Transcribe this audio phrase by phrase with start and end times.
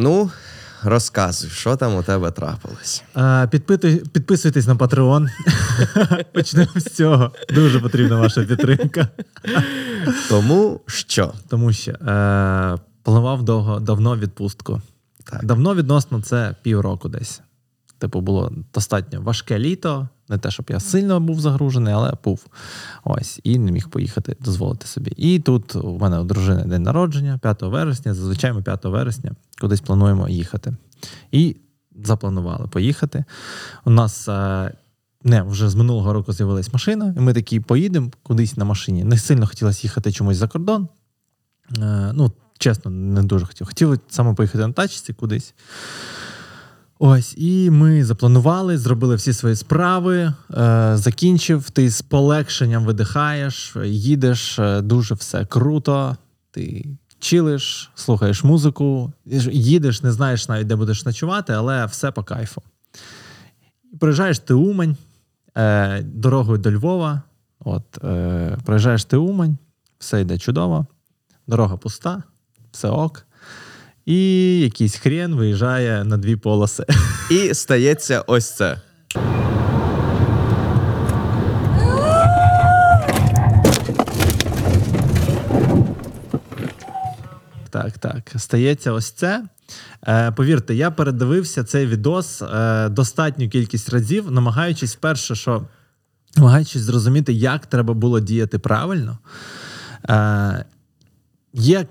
[0.00, 0.30] Ну,
[0.82, 3.02] розказуй, що там у тебе трапилось.
[4.12, 5.28] Підписуйтесь на Patreon.
[6.32, 7.32] Почнемо з цього.
[7.54, 9.08] Дуже потрібна ваша підтримка.
[10.28, 11.32] Тому що?
[11.48, 14.82] Тому що е, планував довго, давно відпустку.
[15.24, 15.44] Так.
[15.44, 17.40] Давно відносно це півроку десь.
[17.98, 20.08] Типу, було достатньо важке літо.
[20.28, 22.46] Не те, щоб я сильно був загружений, але був.
[23.04, 25.12] Ось, і не міг поїхати, дозволити собі.
[25.16, 28.14] І тут у мене у дружини день народження, 5 вересня.
[28.14, 30.76] Зазвичай ми 5 вересня кудись плануємо їхати.
[31.32, 31.56] І
[32.04, 33.24] запланували поїхати.
[33.84, 34.72] У нас е,
[35.22, 39.04] не, вже з минулого року з'явилась машина, і ми такі поїдемо кудись на машині.
[39.04, 40.88] Не сильно хотілося їхати чомусь за кордон.
[41.78, 43.66] Е, ну, чесно, не дуже хотів.
[43.66, 45.54] Хотіли саме поїхати на тачці кудись.
[46.98, 50.32] Ось, і ми запланували, зробили всі свої справи, е,
[50.94, 51.70] закінчив.
[51.70, 56.16] Ти з полегшенням видихаєш, їдеш, е, дуже все круто.
[56.50, 56.84] Ти
[57.18, 59.12] чилиш, слухаєш музику,
[59.52, 62.62] їдеш, не знаєш навіть, де будеш ночувати, але все по кайфу.
[64.00, 64.96] Приїжджаєш ти Умань
[65.56, 67.22] е, дорогою до Львова.
[67.60, 69.58] От, е, Приїжджаєш ти Умань,
[69.98, 70.86] все йде чудово,
[71.46, 72.22] дорога пуста,
[72.72, 73.27] все ок.
[74.08, 76.84] І якийсь хрен виїжджає на дві полоси.
[77.30, 78.80] І стається ось це.
[87.70, 88.32] Так, так.
[88.36, 89.44] Стається ось це.
[90.06, 95.66] Е, Повірте, я передивився цей відос е, достатню кількість разів, намагаючись вперше, що
[96.36, 99.18] намагаючись зрозуміти, як треба було діяти правильно.
[100.08, 100.64] Е,
[101.52, 101.86] Є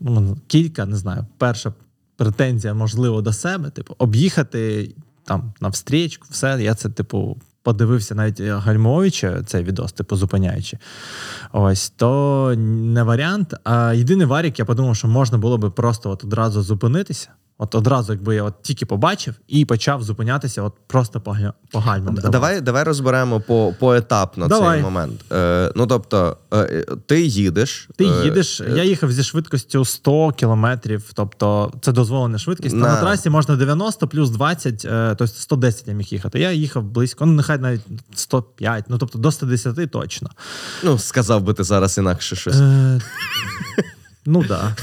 [0.00, 1.72] ну, кілька, не знаю, перша
[2.16, 4.90] претензія, можливо, до себе, типу, об'їхати
[5.24, 6.62] там навстрічку, все.
[6.62, 10.78] Я це, типу, подивився навіть гальмовича цей відос, типу, зупиняючи.
[11.52, 13.54] Ось то не варіант.
[13.64, 17.28] А єдиний варік, я подумав, що можна було би просто от одразу зупинитися.
[17.62, 21.36] От одразу, якби я от тільки побачив і почав зупинятися, от просто по,
[21.70, 21.80] по.
[22.28, 24.76] Давай давай розберемо по поетапно давай.
[24.76, 25.32] цей момент.
[25.32, 27.88] Е, Ну тобто, е, ти їдеш.
[27.96, 28.60] Ти е, їдеш.
[28.60, 32.76] Е, я їхав зі швидкістю 100 кілометрів, тобто це дозволена швидкість.
[32.76, 36.40] На, на трасі можна 90 плюс 20, е, тобто 110 я міг їхати.
[36.40, 37.82] Я їхав близько, ну нехай навіть
[38.14, 40.30] 105, ну тобто до 110 точно.
[40.82, 42.56] Ну, сказав би ти зараз інакше щось.
[42.56, 43.00] Е,
[44.26, 44.76] Ну да.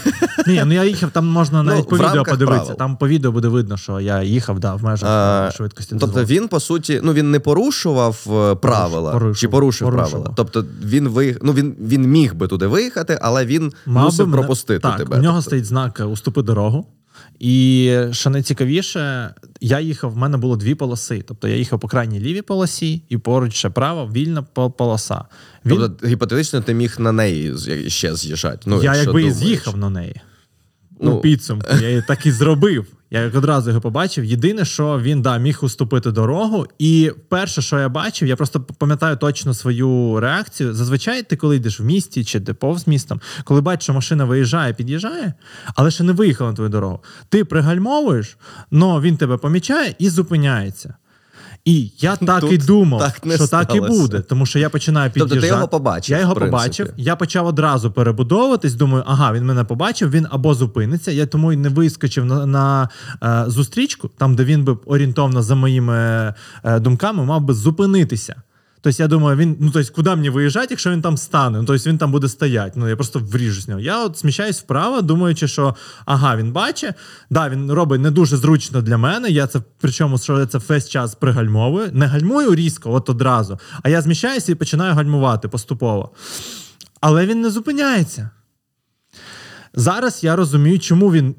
[0.47, 2.45] Ні, ну я їхав, там можна навіть ну, по відео подивитися.
[2.45, 2.77] Правил.
[2.77, 5.89] Там по відео буде видно, що я їхав да, в межах а, швидкості.
[5.99, 6.25] Тобто дозволу.
[6.25, 9.37] він, по суті, ну він не порушував е, правила порушував.
[9.37, 10.11] чи порушив, порушував.
[10.11, 10.33] правила.
[10.35, 11.37] Тобто він виїх...
[11.41, 15.17] ну, він, він міг би туди виїхати, але він Мав мусив би пропустити так, тебе.
[15.17, 15.49] У нього тобто.
[15.49, 16.85] стоїть знак Уступи дорогу.
[17.39, 21.23] І що найцікавіше, я їхав, в мене було дві полоси.
[21.27, 24.41] Тобто я їхав по крайній лівій полосі, і поруч ще права вільна
[24.77, 25.25] полоса.
[25.65, 25.77] Він...
[25.77, 27.55] Тобто, гіпотетично, ти міг на неї
[27.87, 28.59] ще з'їжджати.
[28.65, 30.21] Ну, Я якби і з'їхав на неї.
[31.01, 31.67] Ну, У підсумку.
[31.81, 32.85] Я її так і зробив.
[33.11, 34.25] Я одразу його побачив.
[34.25, 36.65] Єдине, що він да, міг уступити дорогу.
[36.79, 40.73] І перше, що я бачив, я просто пам'ятаю точно свою реакцію.
[40.73, 44.73] Зазвичай ти, коли йдеш в місті чи де повз містом, коли бачиш, що машина виїжджає,
[44.73, 45.33] під'їжджає,
[45.75, 46.99] але ще не виїхала на твою дорогу.
[47.29, 48.37] Ти пригальмовуєш,
[48.71, 50.93] але він тебе помічає і зупиняється.
[51.69, 53.47] І я так Тут і думав, так що сталося.
[53.47, 55.41] так і буде, тому що я починаю під'їжджати.
[55.41, 56.93] Тобто ти його побачив, Я його побачив.
[56.97, 58.73] Я почав одразу перебудовуватись.
[58.73, 60.11] Думаю, ага, він мене побачив.
[60.11, 61.11] Він або зупиниться.
[61.11, 62.89] Я тому й не вискочив на на
[63.23, 65.93] е, зустрічку, там де він би орієнтовно за моїми
[66.63, 68.35] е, думками мав би зупинитися.
[68.81, 71.57] Тобто, я думаю, він, ну тобто, куди мені виїжджати, якщо він там стане?
[71.57, 72.71] Ну, тобто він там буде стояти.
[72.75, 73.79] Ну, я просто вріжу з нього.
[73.79, 75.75] Я от сміщаюсь вправо, думаючи, що
[76.05, 76.95] ага, він бачить.
[77.29, 79.29] Да, він робить не дуже зручно для мене.
[79.29, 81.89] Я це причому що я це весь час пригальмовую.
[81.93, 83.59] Не гальмую різко, от одразу.
[83.83, 86.11] А я зміщаюся і починаю гальмувати поступово.
[87.01, 88.29] Але він не зупиняється.
[89.73, 91.35] Зараз я розумію, чому він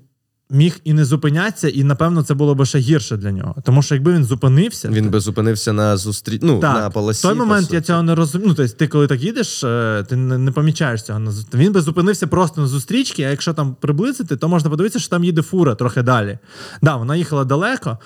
[0.51, 3.55] міг і не зупинятися, і напевно це було б ще гірше для нього.
[3.65, 5.11] Тому що якби він зупинився, він то...
[5.11, 6.39] би зупинився на зустрі...
[6.43, 7.27] ну, так, на полосі.
[7.27, 8.49] В той момент по я цього не розумію.
[8.49, 11.21] Ну, тобто, ти коли так їдеш, е, ти не, не помічаєш цього.
[11.55, 15.25] Він би зупинився просто на зустрічці, а якщо там приблизити, то можна подивитися, що там
[15.25, 16.39] їде фура трохи далі.
[16.83, 17.99] Да, вона їхала далеко,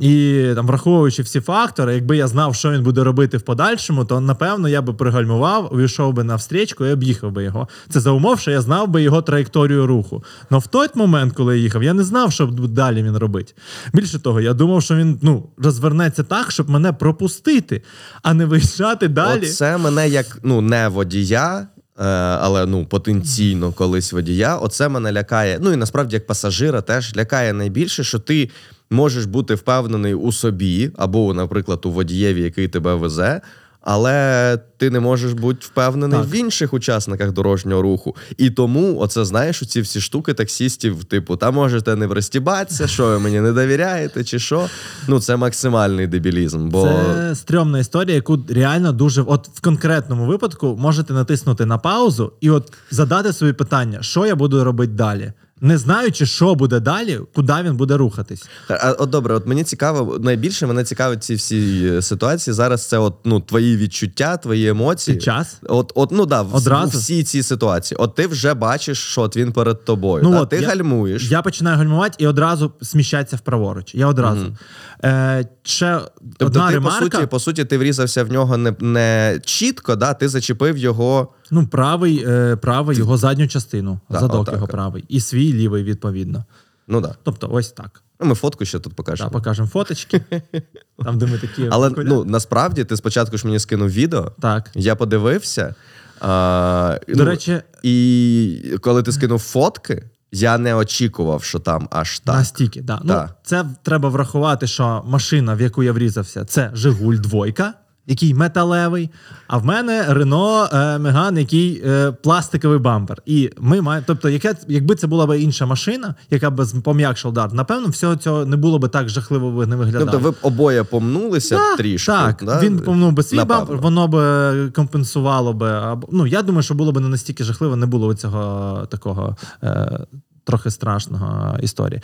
[0.00, 4.20] і там, враховуючи всі фактори, якби я знав, що він буде робити в подальшому, то
[4.20, 7.68] напевно я би пригальмував, увійшов би на встрічку і об'їхав би його.
[7.88, 10.24] Це за умов, що я знав би його траєкторію руху.
[10.50, 11.84] Но в той момент, коли я їхав їхав.
[11.84, 13.54] Я не знав, що далі він робить.
[13.92, 17.82] Більше того, я думав, що він ну, розвернеться так, щоб мене пропустити,
[18.22, 19.48] а не виїжджати далі.
[19.48, 21.68] Це мене як ну, не водія.
[21.98, 22.04] Е,
[22.40, 25.58] але ну потенційно колись водія, оце мене лякає.
[25.62, 28.50] Ну і насправді як пасажира теж лякає найбільше, що ти
[28.90, 33.40] можеш бути впевнений у собі, або, наприклад, у водієві, який тебе везе,
[33.80, 36.28] але ти не можеш бути впевнений Так.
[36.28, 38.16] в інших учасниках дорожнього руху.
[38.36, 43.18] І тому, оце знаєш, ці всі штуки таксістів, типу, та можете не вростібатися, що ви
[43.18, 44.66] мені не довіряєте, чи що.
[45.08, 46.68] Ну, це максимальний дебілізм.
[46.68, 52.32] Бо Це стрьомна історія, яку реально дуже от в конкретному випадку можете натиснути на паузу
[52.40, 57.20] і от задати собі питання, що я буду робити далі, не знаючи, що буде далі,
[57.34, 58.48] куди він буде рухатись.
[58.68, 62.54] А, от добре, от мені цікаво, найбільше мене цікавить ці всі е, ситуації.
[62.54, 65.14] Зараз це от, ну, твої відчуття, твої емоції.
[65.14, 65.58] Під час?
[65.62, 66.98] От, от, ну да, в, Одразу?
[66.98, 67.98] всі ці ситуації.
[67.98, 70.24] От ти вже бачиш, що от він перед тобою.
[70.24, 71.30] Ну, а от ти я- гальмуєш.
[71.30, 73.94] Я починаю гальмувати і одразу сміщається вправоруч.
[73.94, 74.56] Я одразу.
[75.04, 77.00] Е, ще Тобто, одна ти, ремарка.
[77.00, 80.14] по суті, по суті, ти врізався в нього не, не чітко, да?
[80.14, 81.28] ти зачепив його.
[81.50, 85.82] Ну, правий, е, правий його задню частину, Да, задок отак, його правий, і свій лівий
[85.82, 86.44] відповідно.
[86.88, 87.14] Ну да.
[87.22, 88.02] Тобто, ось так.
[88.20, 89.30] Ну, ми фотку ще тут Да, покажемо.
[89.30, 90.22] покажемо фоточки.
[91.04, 91.68] Там, де ми такі.
[91.70, 94.70] Але ну, насправді ти спочатку ж мені скинув відео, так.
[94.74, 95.74] я подивився.
[96.20, 102.20] А, До ну, речі, І коли ти скинув фотки, я не очікував, що там аж
[102.20, 102.34] так.
[102.34, 103.00] Настільки, да.
[103.04, 103.36] Ну, Так.
[103.42, 107.74] це треба врахувати, що машина, в яку я врізався, це Жигуль двойка,
[108.10, 109.10] який металевий.
[109.48, 113.22] А в мене Рено е, Меган, який е, пластиковий бампер.
[113.26, 117.52] І ми маємо, тобто, яке, якби це була б інша машина, яка б пом'якшила удар,
[117.52, 120.04] напевно, всього цього не було б так жахливо не виглядало.
[120.04, 122.12] Тобто ви б обоє помнулися Да, трішки.
[122.12, 122.60] Так, да?
[122.60, 123.64] він помнув би свій Напевно.
[123.64, 125.70] бампер, воно би компенсувало би.
[125.70, 130.00] Або, ну, я думаю, що було б не настільки жахливо, не було цього такого е,
[130.44, 132.02] трохи страшного історії.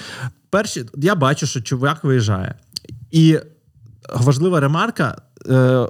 [0.51, 2.55] Перші, я бачу, що чувак виїжджає.
[3.11, 3.39] І
[4.15, 5.17] важлива ремарка.
[5.51, 5.87] Е,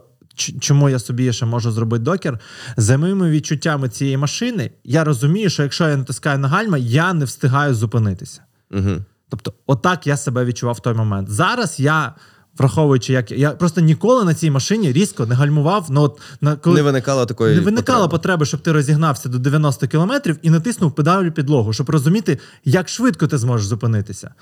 [0.61, 2.39] Чому я собі ще можу зробити докер?
[2.77, 7.25] За моїми відчуттями цієї машини, я розумію, що якщо я натискаю на гальма, я не
[7.25, 8.41] встигаю зупинитися.
[8.71, 8.91] Угу.
[9.29, 11.31] Тобто, отак я себе відчував в той момент.
[11.31, 12.15] Зараз я,
[12.59, 15.87] враховуючи, як я просто ніколи на цій машині різко не гальмував.
[15.91, 17.55] Ну, от, на, коли Не виникало такої.
[17.55, 18.19] не виникало потреби.
[18.19, 23.27] потреби, щоб ти розігнався до 90 кілометрів і натиснув педалю підлогу, щоб розуміти, як швидко
[23.27, 24.35] ти зможеш зупинитися.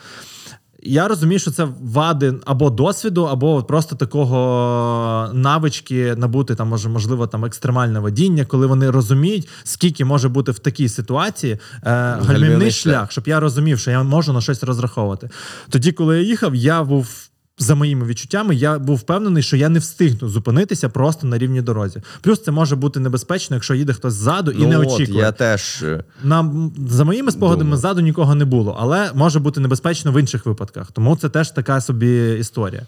[0.85, 7.27] Я розумію, що це вади або досвіду, або просто такого навички набути там, може, можливо,
[7.27, 11.59] там екстремальне водіння, коли вони розуміють, скільки може бути в такій ситуації е,
[12.21, 13.13] гальмівний шлях.
[13.13, 15.31] щоб я розумів, що я можу на щось розраховувати.
[15.71, 17.29] Тоді, коли я їхав, я був.
[17.59, 22.03] За моїми відчуттями, я був впевнений, що я не встигну зупинитися просто на рівній дорозі.
[22.21, 25.19] Плюс це може бути небезпечно, якщо їде хтось ззаду і ну, не от, очікує.
[25.19, 25.83] Я теж.
[25.83, 27.81] е, Нам за моїми спогадами Думаю.
[27.81, 30.93] ззаду нікого не було, але може бути небезпечно в інших випадках.
[30.93, 32.83] Тому це теж така собі історія.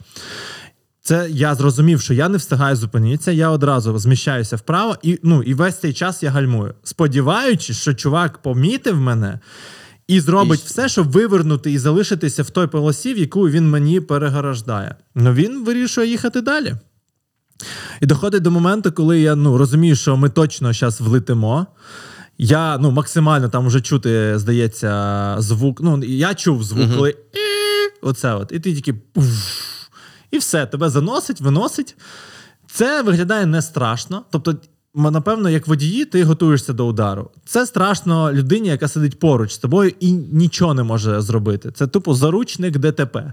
[1.03, 3.33] Це я зрозумів, що я не встигаю зупинитися.
[3.33, 8.39] Я одразу зміщаюся вправо, і ну і весь цей час я гальмую, сподіваючись, що чувак
[8.39, 9.41] помітив мене.
[10.09, 14.01] І зробить І- все, щоб вивернути і залишитися в той полосі, в яку він мені
[14.01, 14.95] переграждає.
[15.15, 16.75] Ну він вирішує їхати далі.
[18.01, 21.67] І доходить до моменту, коли я ну, розумію, що ми точно зараз влетимо.
[22.39, 25.81] Я ну, максимально там вже чути, здається, звук.
[25.81, 27.15] Ну, я чув звук, коли
[28.03, 28.95] оце от, і ти тільки
[30.31, 31.97] і все, тебе заносить, виносить.
[32.71, 34.25] Це виглядає не страшно.
[34.31, 34.57] Тобто,
[34.97, 37.31] напевно, як водії, ти готуєшся до удару.
[37.45, 41.71] Це страшно людині, яка сидить поруч з тобою і нічого не може зробити.
[41.71, 43.33] Це тупо заручник ДТП.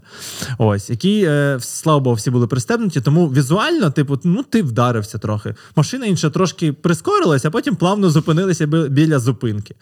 [0.57, 3.01] Ось, який, е, слава Богу, всі були пристебнуті.
[3.01, 5.55] Тому візуально, типу, ну ти вдарився трохи.
[5.75, 9.75] Машина інша трошки прискорилася, а потім плавно зупинилися біля зупинки.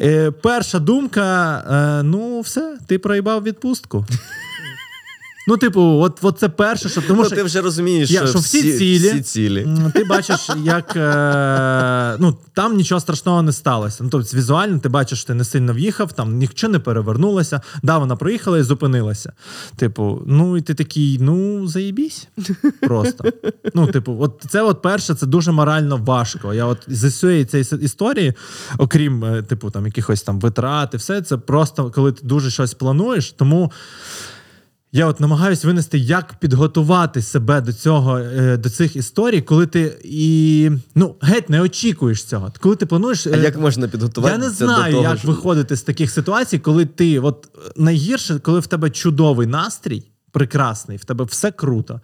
[0.00, 4.06] Е, перша думка: е, ну, все, ти проїбав відпустку.
[5.48, 8.28] Ну, типу, от, от це перше, що тому ну, що ти вже розумієш, я- що,
[8.28, 9.08] що всі всі, цілі.
[9.08, 9.68] всі цілі.
[9.94, 14.04] Ти бачиш, як е, ну, там нічого страшного не сталося.
[14.04, 17.60] Ну, тобто, візуально ти бачиш, що ти не сильно в'їхав, там нічого не перевернулося.
[17.82, 19.32] Да, вона проїхала і зупинилася.
[19.76, 22.28] Типу, ну і ти такий, ну, заїбісь.
[22.80, 23.24] Просто.
[23.74, 26.54] Ну, типу, от це от перше, це дуже морально важко.
[26.54, 28.34] Я от з усієї цієї історії,
[28.78, 32.74] окрім, е, типу, там якихось там витрат і все, це просто коли ти дуже щось
[32.74, 33.32] плануєш.
[33.32, 33.72] Тому.
[34.96, 39.98] Я от намагаюсь винести, як підготувати себе до цього, е, до цих історій, коли ти
[40.04, 42.52] і ну геть не очікуєш цього.
[42.60, 45.28] Коли ти плануєш, А е, як можна підготуватися я не до знаю, того, як що-
[45.28, 50.04] виходити з таких ситуацій, коли ти от найгірше, коли в тебе чудовий настрій.
[50.36, 52.00] Прекрасний, в тебе все круто.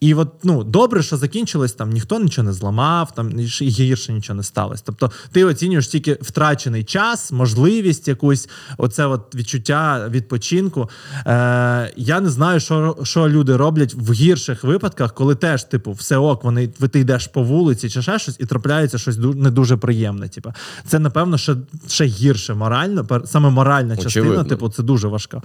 [0.00, 3.30] І от ну добре, що закінчилось там, ніхто нічого не зламав, там
[3.62, 4.82] гірше нічого не сталося.
[4.86, 10.90] Тобто ти оцінюєш тільки втрачений час, можливість якусь, оце от відчуття відпочинку.
[11.26, 16.16] Е, я не знаю, що, що люди роблять в гірших випадках, коли теж, типу, все
[16.16, 19.76] ок, вони ти йдеш по вулиці чи ще щось, і трапляється щось ду- не дуже
[19.76, 20.28] приємне.
[20.28, 20.52] Типу.
[20.86, 21.56] Це, напевно, ще,
[21.88, 24.44] ще гірше морально, саме моральна частина, Очевидно.
[24.44, 25.42] типу, це дуже важко.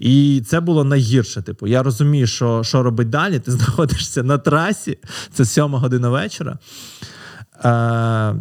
[0.00, 1.42] І це було найгірше.
[1.42, 3.38] Типу, я розумію, що що робить далі.
[3.38, 4.98] Ти знаходишся на трасі,
[5.32, 6.58] це сьома година вечора.
[7.64, 8.34] Е,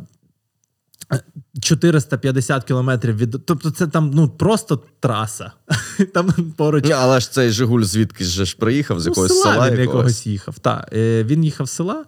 [1.62, 3.46] 450 кілометрів від.
[3.46, 5.51] Тобто, це там ну просто траса.
[6.13, 6.84] Там поруч.
[6.86, 9.80] Ні, але ж цей Жигуль звідкись же ж приїхав, з Ну, якогось села села він
[9.80, 9.88] якогось.
[9.88, 10.60] якогось їхав.
[10.60, 12.06] Так, е, він їхав з села.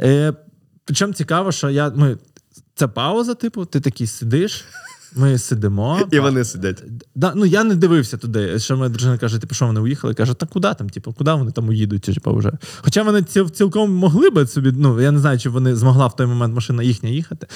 [0.00, 0.32] Е,
[0.84, 1.90] причому цікаво, що я.
[1.90, 2.18] Ми,
[2.74, 4.64] це пауза, типу, ти такий сидиш.
[5.18, 6.00] Ми сидимо.
[6.10, 6.82] І вони сидять.
[7.14, 8.58] Да, ну я не дивився туди.
[8.58, 10.14] Що моя дружина каже: типу, що вони уїхали?
[10.14, 10.90] Каже, та куди там?
[10.90, 12.02] Типу, куди вони там уїдуть?
[12.02, 12.52] Типу, вже.
[12.76, 16.16] Хоча вони ціл, цілком могли би собі, ну я не знаю, чи вони змогла в
[16.16, 17.46] той момент машина їхня їхати.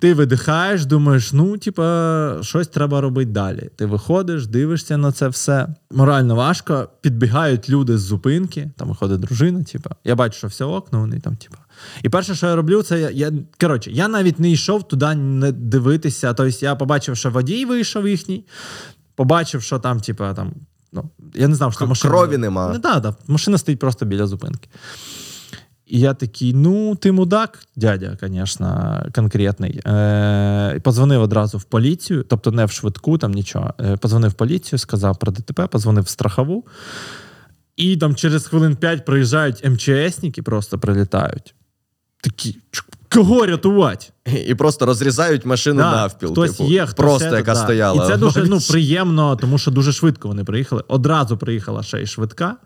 [0.00, 3.70] Ти видихаєш, думаєш, ну, типа, щось треба робити далі.
[3.76, 5.68] Ти виходиш, дивишся на це все.
[5.90, 6.88] Морально важко.
[7.00, 9.90] Підбігають люди з зупинки, там виходить дружина, типа.
[10.04, 11.56] Я бачу, що все окно, вони там, типа.
[12.02, 13.10] І перше, що я роблю, це я.
[13.10, 16.34] я коротше, я навіть не йшов туди не дивитися.
[16.34, 18.44] Тобто я побачив, що водій вийшов їхній,
[19.14, 20.52] побачив, що там, типа, там.
[20.92, 22.14] Ну, я не знав, що там машина.
[22.14, 22.72] Крові нема.
[22.72, 24.68] Не, да, да, машина стоїть просто біля зупинки.
[25.88, 29.80] І я такий: ну, ти мудак, дядя, звісно, конкретний.
[29.86, 33.74] Е, Позвонив одразу в поліцію, тобто не в швидку, там нічого.
[33.80, 36.64] Е, Позвонив в поліцію, сказав про ДТП, позвонив в страхову.
[37.76, 41.54] І там через хвилин 5 приїжджають МЧСники, просто прилітають.
[42.20, 42.56] Такі,
[43.14, 44.06] кого рятувати?
[44.46, 46.32] І просто розрізають машину Да, навпіл.
[46.32, 47.60] Хтось типу, є, хтось просто це, яка да.
[47.60, 48.04] стояла.
[48.04, 50.84] І це дуже ну, приємно, тому що дуже швидко вони приїхали.
[50.88, 52.56] Одразу приїхала ще й швидка.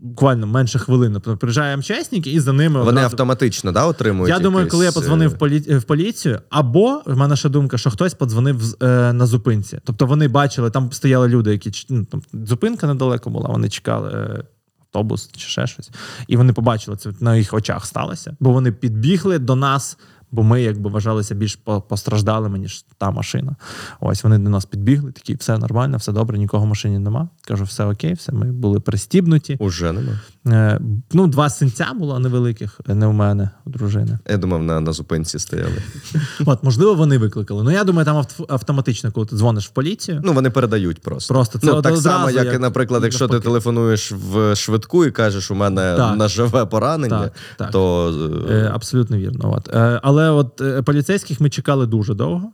[0.00, 1.20] Буквально менше хвилини.
[1.20, 3.04] Приїжджає МЧСник і за ними Вони одразу...
[3.04, 4.28] автоматично да, отримують.
[4.28, 5.58] Я думаю, коли я подзвонив е, в, полі...
[5.58, 9.78] в поліцію, або в мене ще думка, що хтось подзвонив е, на зупинці.
[9.84, 14.44] Тобто вони бачили, там стояли люди, які ну, там, зупинка недалеко була, вони чекали е,
[14.80, 15.90] автобус чи ще щось.
[16.28, 19.98] І вони побачили це на їх очах сталося, бо вони підбігли до нас.
[20.32, 21.58] Бо ми якби вважалися більш
[21.88, 23.56] постраждалими, ніж та машина.
[24.00, 27.28] Ось вони до нас підбігли, такі, все нормально, все добре, нікого в машині нема.
[27.48, 29.56] Кажу, все окей, все, ми були пристібнуті.
[29.60, 30.12] Уже нема.
[30.46, 30.80] Е,
[31.12, 34.18] ну, два синця було невеликих, не у мене, у дружини.
[34.30, 35.82] Я думав, на, на зупинці стояли.
[36.46, 37.62] От, можливо, вони викликали.
[37.64, 40.20] Ну, я думаю, там авт- автоматично, коли ти дзвониш в поліцію.
[40.24, 41.34] Ну, вони передають просто.
[41.34, 45.10] Просто це ну, так одразу, само, як, як наприклад, якщо ти телефонуєш в швидку і
[45.10, 46.16] кажеш, у мене Так.
[46.16, 47.70] наживе поранення, Так, так.
[47.70, 48.10] то
[48.50, 49.54] е, Е, абсолютно вірно.
[49.56, 49.74] От.
[49.74, 52.52] Е, але от е, поліцейських ми чекали дуже довго.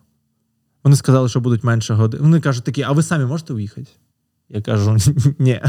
[0.85, 2.21] Вони сказали, що будуть менше годин.
[2.23, 3.91] Вони кажуть такі, а ви самі можете уїхати?
[4.49, 4.97] Я кажу,
[5.39, 5.61] ні,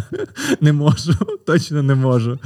[0.61, 1.13] не можу,
[1.45, 2.39] точно не можу.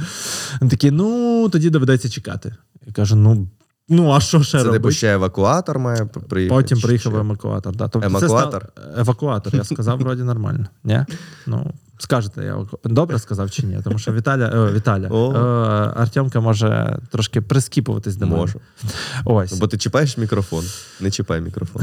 [0.60, 2.54] Вони такі, ну тоді доведеться чекати.
[2.86, 3.48] Я кажу, ну,
[3.90, 4.94] ну а що ще це типу робити?
[4.96, 6.62] ще евакуатор має приїхати.
[6.62, 7.20] Потім чи приїхав що?
[7.20, 7.76] евакуатор.
[7.76, 7.88] Да.
[7.88, 8.20] Тобто?
[8.20, 8.62] Це став...
[8.98, 10.66] Евакуатор, я сказав, вроді нормально.
[10.84, 11.04] Ні?
[11.46, 13.78] Ну, скажете, я еваку- добре сказав чи ні?
[13.84, 15.32] Тому що Віталя, о, Віталя О.
[15.34, 15.38] е,
[15.96, 18.38] Артемка може трошки прискіпуватись до мене.
[18.40, 18.60] Можу.
[19.24, 19.52] Ось.
[19.58, 20.64] Бо ти чіпаєш мікрофон.
[21.00, 21.82] Не чіпай мікрофон.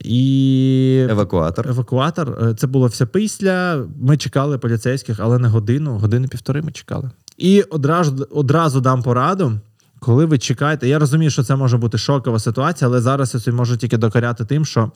[0.00, 1.68] І Евакуатор.
[1.68, 2.38] евакуатор.
[2.48, 3.84] е, Це було все після.
[4.00, 7.10] Ми чекали поліцейських, але не годину, години півтори ми чекали.
[7.38, 9.52] І одразу, одразу дам пораду.
[10.00, 13.56] Коли ви чекаєте, я розумію, що це може бути шокова ситуація, але зараз я собі
[13.56, 14.92] можу тільки докоряти тим, що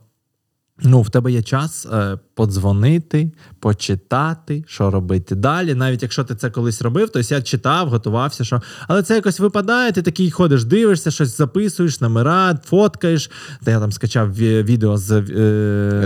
[0.85, 5.75] ну, в тебе є час е, подзвонити, почитати, що робити далі.
[5.75, 8.63] Навіть якщо ти це колись робив, то я читав, готувався, що.
[8.89, 13.31] Але це якось випадає, ти такий ходиш, дивишся, щось записуєш, номера, фоткаєш.
[13.65, 15.31] Та я там скачав відео з, е, з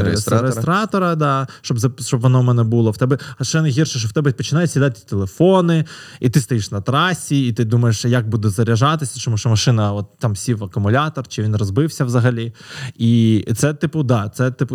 [0.02, 0.42] Реєстратора.
[0.42, 2.90] реєстратора, да, щоб, щоб воно в мене було.
[2.90, 5.84] В тебе, а ще не гірше, що в тебе починають сідати телефони,
[6.20, 10.06] і ти стоїш на трасі, і ти думаєш, як буде заряджатися, тому що машина от
[10.18, 12.52] там сів акумулятор, чи він розбився взагалі.
[12.98, 14.65] І це, типу, да, це, типу,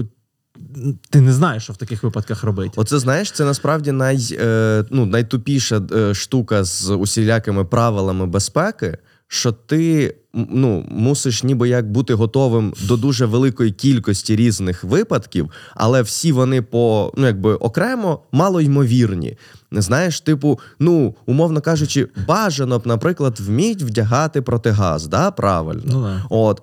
[1.10, 2.74] ти не знаєш, що в таких випадках робити.
[2.76, 9.52] Оце знаєш, це насправді най, е, ну, найтупіша е, штука з усілякими правилами безпеки, що
[9.52, 16.32] ти ну, мусиш ніби як бути готовим до дуже великої кількості різних випадків, але всі
[16.32, 19.38] вони по ну якби окремо малоймовірні.
[19.74, 25.82] Знаєш, типу, ну, умовно кажучи, бажано б, наприклад, вміть вдягати протигаз, да, правильно.
[25.86, 26.26] Ну, да.
[26.30, 26.62] От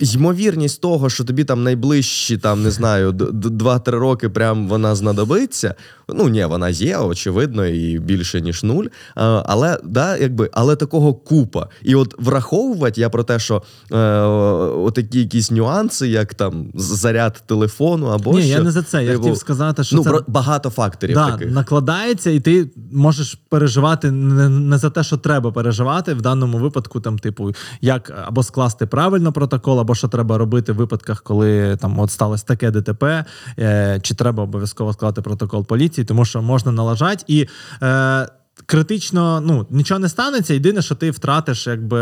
[0.00, 4.94] ймовірність того, що тобі там найближчі, там не знаю, д- д- 2-3 роки прям вона
[4.94, 5.74] знадобиться.
[6.08, 8.84] Ну ні, вона є, очевидно, і більше ніж нуль.
[9.14, 11.68] Але да, якби, але такого купа.
[11.82, 13.62] І от враховувати я про те, що
[13.92, 13.98] е,
[14.68, 19.04] отакі якісь нюанси, як там заряд телефону або Ні, що, я не за це.
[19.04, 21.50] Я типу, хотів сказати, що ну, це про- багато факторів да, таких.
[21.50, 27.00] накладається, і ти можеш переживати не, не за те, що треба переживати в даному випадку,
[27.00, 31.98] там, типу, як або скласти правильно протокол, або що треба робити в випадках, коли там
[31.98, 33.24] от сталося таке ДТП,
[33.58, 37.46] е, чи треба обов'язково склати протокол поліції, тому що можна налажати і.
[37.82, 38.28] Е,
[38.70, 40.54] Критично, ну нічого не станеться.
[40.54, 41.98] Єдине, що ти втратиш якби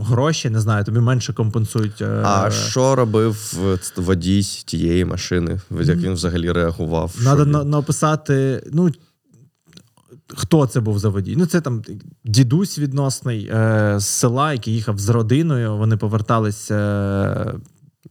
[0.00, 2.02] гроші, не знаю, тобі менше компенсують.
[2.02, 5.60] е, А що робив е, водій тієї машини?
[5.80, 7.14] Як він взагалі реагував?
[7.24, 8.62] Надо на, написати.
[8.72, 8.90] Ну
[10.28, 11.34] Хто це був за водій?
[11.38, 11.82] Ну, це там
[12.24, 15.76] дідусь відносний е, з села, який їхав з родиною.
[15.76, 16.70] Вони повертались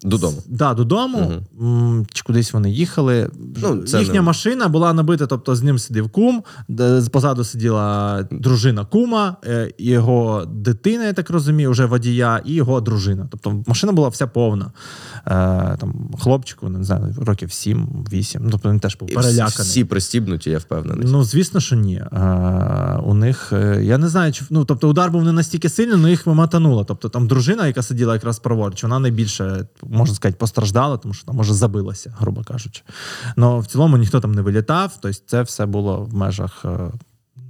[0.03, 0.37] Додому.
[0.47, 1.31] Да, додому.
[1.61, 3.29] М, Чи кудись вони їхали.
[3.61, 6.43] Ну, це Їхня не- машина була набита, тобто з ним сидів кум,
[7.11, 13.27] позаду сиділа дружина кума, е, його дитина, я так розумію, вже водія, і його дружина.
[13.31, 14.71] Тобто машина була вся повна.
[15.27, 18.41] Е, Там, хлопчику, не знаю, років 7-8.
[18.43, 19.47] Ну, тобто він теж був переляканий.
[19.47, 21.07] Всі пристібнуті, я впевнений.
[21.11, 21.95] Ну, звісно, що ні.
[21.95, 26.09] Е, у них, я не знаю, чи ну, тобто удар був не настільки сильний, але
[26.09, 26.83] їх вимотануло.
[26.83, 31.35] Тобто там дружина, яка сиділа якраз праворуч, вона найбільше, можна сказати, постраждала, тому що там
[31.35, 32.81] може забилася, грубо кажучи.
[33.35, 36.91] Ну, в цілому ніхто там не вилітав, тобто це все було в межах е,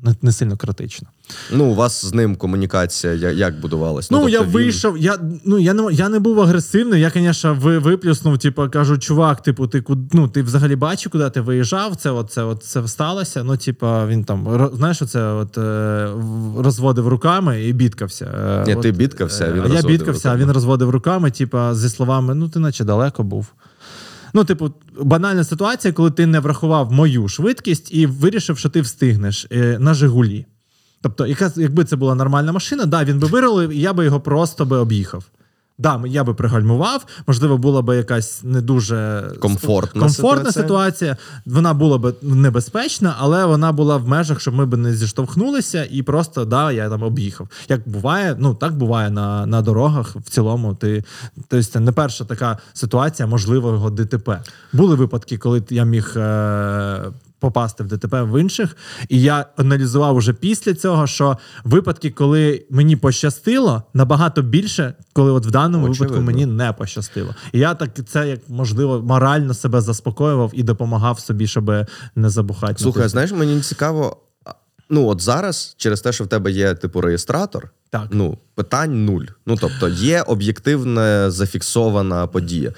[0.03, 1.07] не, не сильно критично.
[1.51, 4.12] Ну, у вас з ним комунікація я- як будувалась?
[4.12, 7.57] Ну, тобто я він- вийшов, я, ну, я, не, я не був агресивний, я, звісно,
[7.62, 12.12] виплюснув, типу, кажу, чувак, типу, ти куд- ну, ти взагалі бачив, куди ти виїжджав, це,
[12.12, 13.43] от, це, от, це сталося.
[13.43, 16.07] Ну, типу, він там, знаєш, оце от, е,
[16.57, 18.25] розводив руками і бідкався.
[18.25, 20.45] Е, Ні, от, ти бідкався, а він е, Я бідкався, а руками.
[20.45, 23.48] він розводив руками, типу, зі словами, ну, ти наче далеко був.
[24.34, 24.72] Ну, типу,
[25.02, 29.94] банальна ситуація, коли ти не врахував мою швидкість і вирішив, що ти встигнеш е, на
[29.94, 30.46] Жигулі.
[31.02, 34.66] Тобто, якби це була нормальна машина, да, він би вирулив, і я би його просто
[34.66, 35.25] би об'їхав.
[35.77, 40.63] Да, я би пригальмував, можливо, була б якась не дуже Комфортна комфортна ситуація.
[40.63, 41.18] ситуація.
[41.46, 46.01] Вона була б небезпечна, але вона була в межах, щоб ми б не зіштовхнулися, і
[46.01, 47.48] просто да, я там об'їхав.
[47.70, 50.15] Як буває, ну так буває на, на дорогах.
[50.15, 51.03] В цілому, ти
[51.36, 54.42] тобто це не перша така ситуація можливого ДТП.
[54.74, 56.18] Були випадки, коли я міг.
[56.18, 57.12] Е-
[57.43, 58.77] Попасти в ДТП в інших,
[59.09, 65.45] і я аналізував уже після цього, що випадки, коли мені пощастило, набагато більше, коли от
[65.45, 66.05] в даному Очевидно.
[66.05, 67.35] випадку мені не пощастило.
[67.51, 71.71] І я так це як можливо морально себе заспокоював і допомагав собі, щоб
[72.15, 72.83] не забухати.
[72.83, 74.17] Слухай, знаєш, мені цікаво.
[74.89, 78.07] Ну, от зараз, через те, що в тебе є типу реєстратор, Так.
[78.12, 79.25] ну, питань нуль.
[79.45, 82.73] Ну, тобто, є об'єктивна зафіксована подія.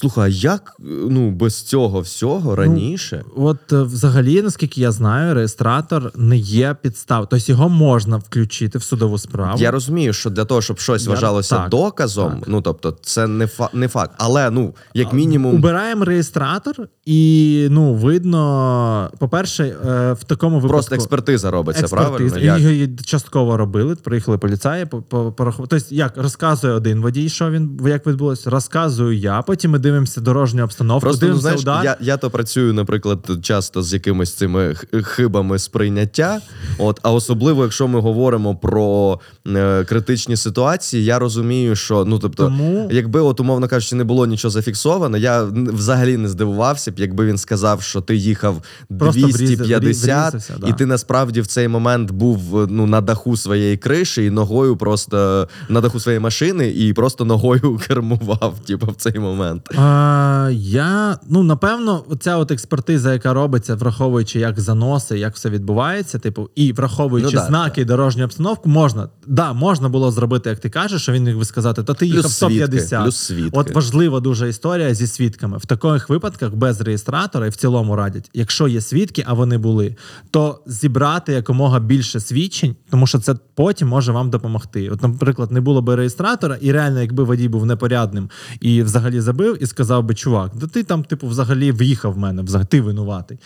[0.00, 0.76] Слухай, а як
[1.10, 3.24] ну, без цього всього раніше?
[3.36, 7.28] От е, взагалі, наскільки я знаю, реєстратор не є підстав.
[7.30, 9.58] Тобто його можна включити в судову справу.
[9.60, 12.48] Я розумію, що для того, щоб щось Я- вважалося так, доказом, так.
[12.48, 14.14] ну тобто, це не фа- не факт.
[14.18, 20.94] Але ну, як мінімум, Убираємо реєстратор, і ну видно, по-перше, е, в такому випадку просто
[20.94, 22.34] експертиза робиться, експертиза.
[22.34, 22.38] правильно?
[22.38, 22.60] Як?
[22.60, 23.96] Її частково робили.
[23.96, 25.68] Приїхали поліцаї, по- по- порахували.
[25.70, 29.42] Тобто, як розказує один водій, що він як відбулося, розказую я.
[29.42, 31.84] Потім ми дивимося дорожню обстановку, Просто ну, дивимося знаєш, удар.
[31.84, 36.40] я, я то працюю, наприклад, часто з якимись цими хибами сприйняття.
[36.78, 42.44] От, а особливо, якщо ми говоримо про е, критичні ситуації, я розумію, що ну тобто,
[42.44, 47.26] Тому- якби, от, умовно кажучи, не було нічого зафіксовано, я взагалі не здивувався б, якби
[47.26, 48.62] він сказав, що ти їхав
[48.98, 50.68] Просто врізав- 250, врізався, да.
[50.68, 55.48] і ти насправді в цей момент був ну на даху своєї криші і ногою просто
[55.68, 59.67] на даху своєї машини, і просто ногою кермував, типу, в цей момент.
[59.76, 66.18] А, я ну напевно, ця от експертиза, яка робиться, враховуючи як заноси, як все відбувається,
[66.18, 70.58] типу, і враховуючи Ну да, знаки і дорожню обстановку, можна да, можна було зробити, як
[70.58, 73.04] ти кажеш, що він міг би сказати, та ти їхав Плюс свідки, 150.
[73.04, 73.58] плюс свідки.
[73.58, 75.58] От важлива дуже історія зі свідками.
[75.58, 79.96] В таких випадках без реєстратора і в цілому радять, якщо є свідки, а вони були,
[80.30, 84.90] то зібрати якомога більше свідчень, тому що це потім може вам допомогти.
[84.90, 89.57] От, наприклад, не було би реєстратора, і реально, якби водій був непорядним і взагалі забив,
[89.60, 93.38] і сказав би, чувак, да ти там, типу, взагалі в'їхав в мене, взагалі ти винуватий.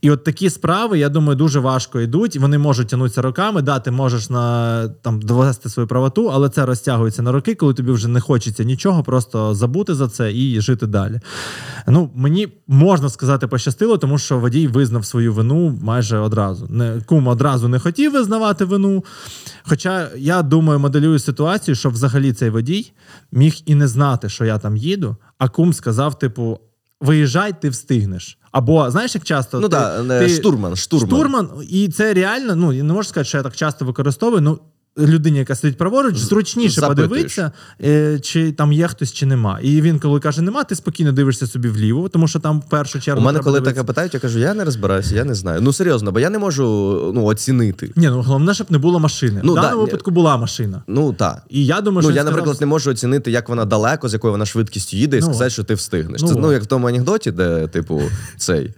[0.00, 2.36] І от такі справи, я думаю, дуже важко йдуть.
[2.36, 3.62] Вони можуть тягнутися роками.
[3.62, 7.92] Да, ти можеш на там довести свою правоту, але це розтягується на роки, коли тобі
[7.92, 11.20] вже не хочеться нічого, просто забути за це і жити далі.
[11.86, 16.66] Ну, мені можна сказати, пощастило, тому що водій визнав свою вину майже одразу.
[16.70, 19.04] Не кум одразу не хотів визнавати вину.
[19.62, 22.92] Хоча я думаю, моделюю ситуацію, що взагалі цей водій
[23.32, 26.58] міг і не знати, що я там їду, а кум сказав, типу.
[27.00, 28.38] Виїжджай, ти встигнеш.
[28.52, 31.08] Або знаєш, як часто Ну ти, да, не, штурман, штурман.
[31.08, 32.56] штурман, і це реально.
[32.56, 34.42] Ну я не можу сказати, що я так часто використовую.
[34.42, 34.58] Ну
[34.98, 37.08] людині, яка сидить праворуч, зручніше запитуєш.
[37.08, 37.52] подивитися,
[37.84, 39.58] е, чи там є хтось, чи нема.
[39.62, 43.00] І він, коли каже, нема, ти спокійно дивишся собі вліво, тому що там в першу
[43.00, 43.20] чергу.
[43.20, 43.74] У мене, коли дивитися.
[43.74, 45.60] таке питають, я кажу, я не розбираюся, я не знаю.
[45.60, 46.64] Ну серйозно, бо я не можу
[47.14, 47.92] ну, оцінити.
[47.96, 49.40] Ні, ну головне, щоб не було машини.
[49.44, 49.86] Ну, в да, даному ні.
[49.86, 50.82] випадку була машина.
[50.86, 51.42] Ну так.
[51.48, 54.32] І я думаю, Ну, що я, наприклад, не можу оцінити, як вона далеко, з якою
[54.32, 56.22] вона швидкістю їде, і Ну, сказати, що ти встигнеш.
[56.22, 58.02] ну, Це ну, як в тому анекдоті, де, типу,
[58.36, 58.74] цей.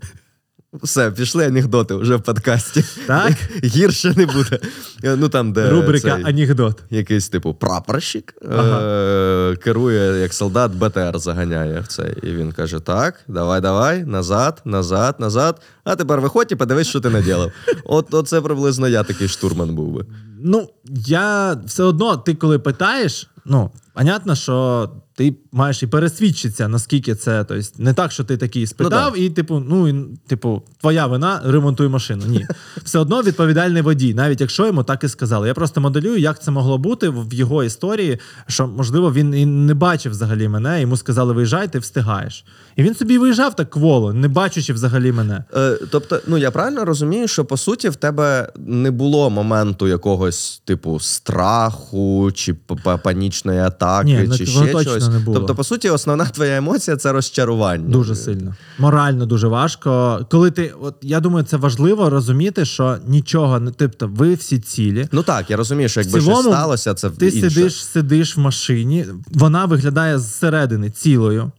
[0.83, 2.85] Все, пішли анекдоти вже в подкасті.
[3.07, 3.33] Так?
[3.65, 4.59] Гірше не буде.
[5.03, 6.83] Ну там, де Рубрика цей, анекдот.
[6.91, 8.81] якийсь типу прапорщик Ага.
[8.81, 12.17] е- керує як солдат, БТР заганяє в цей.
[12.23, 15.61] І він каже: Так, давай, давай, назад, назад, назад.
[15.85, 17.51] А тепер виходь і подивись, що ти наділав.
[17.85, 20.05] От оце приблизно я такий штурман був би.
[20.43, 20.69] Ну,
[21.07, 27.45] я все одно, ти коли питаєш, ну, понятно, що ти маєш і пересвідчитися, наскільки це.
[27.45, 29.95] Тобто, не так, що ти такий спитав, і, типу, ну, і,
[30.27, 32.25] типу, твоя вина, ремонтуй машину.
[32.27, 32.47] Ні.
[32.85, 35.49] Все одно відповідальний водій, навіть якщо йому так і сказали.
[35.49, 39.75] Я просто моделюю, як це могло бути в його історії, що, можливо, він і не
[39.75, 42.45] бачив взагалі мене, йому сказали, виїжджай, ти встигаєш.
[42.77, 45.45] І він собі виїжджав так кволо, не бачачи взагалі мене.
[45.57, 50.63] Е, тобто, ну я правильно розумію, що по суті в тебе не було моменту якогось
[50.65, 52.55] типу страху чи
[53.03, 55.04] панічної атаки, Ні, ну, чи воно ще точно щось.
[55.09, 55.37] Не було.
[55.39, 57.89] Тобто, по суті, основна твоя емоція це розчарування.
[57.89, 58.55] Дуже сильно.
[58.79, 60.21] Морально дуже важко.
[60.31, 65.09] Коли ти, от я думаю, це важливо розуміти, що нічого не тобто, ви всі цілі.
[65.13, 67.51] Ну так, я розумію, що якби В щось сталося, це Ти інше.
[67.51, 71.53] сидиш, сидиш в машині, вона виглядає зсередини цілою.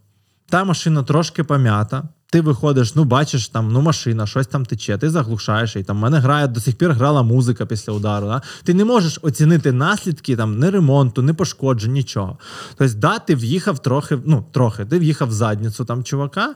[0.49, 2.03] Та машина трошки пом'ята.
[2.31, 5.99] Ти виходиш, ну бачиш, там ну машина, щось там тече, ти заглушаєш, і там в
[5.99, 8.27] мене грає до сих пір грала музика після удару.
[8.27, 8.41] Да?
[8.63, 12.37] Ти не можеш оцінити наслідки там не ремонту, не пошкоджень, нічого.
[12.77, 16.55] Тобто, да, ти в'їхав трохи, ну трохи, ти в'їхав в задницю там чувака,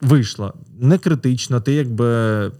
[0.00, 2.50] вийшло не критично, ти якби.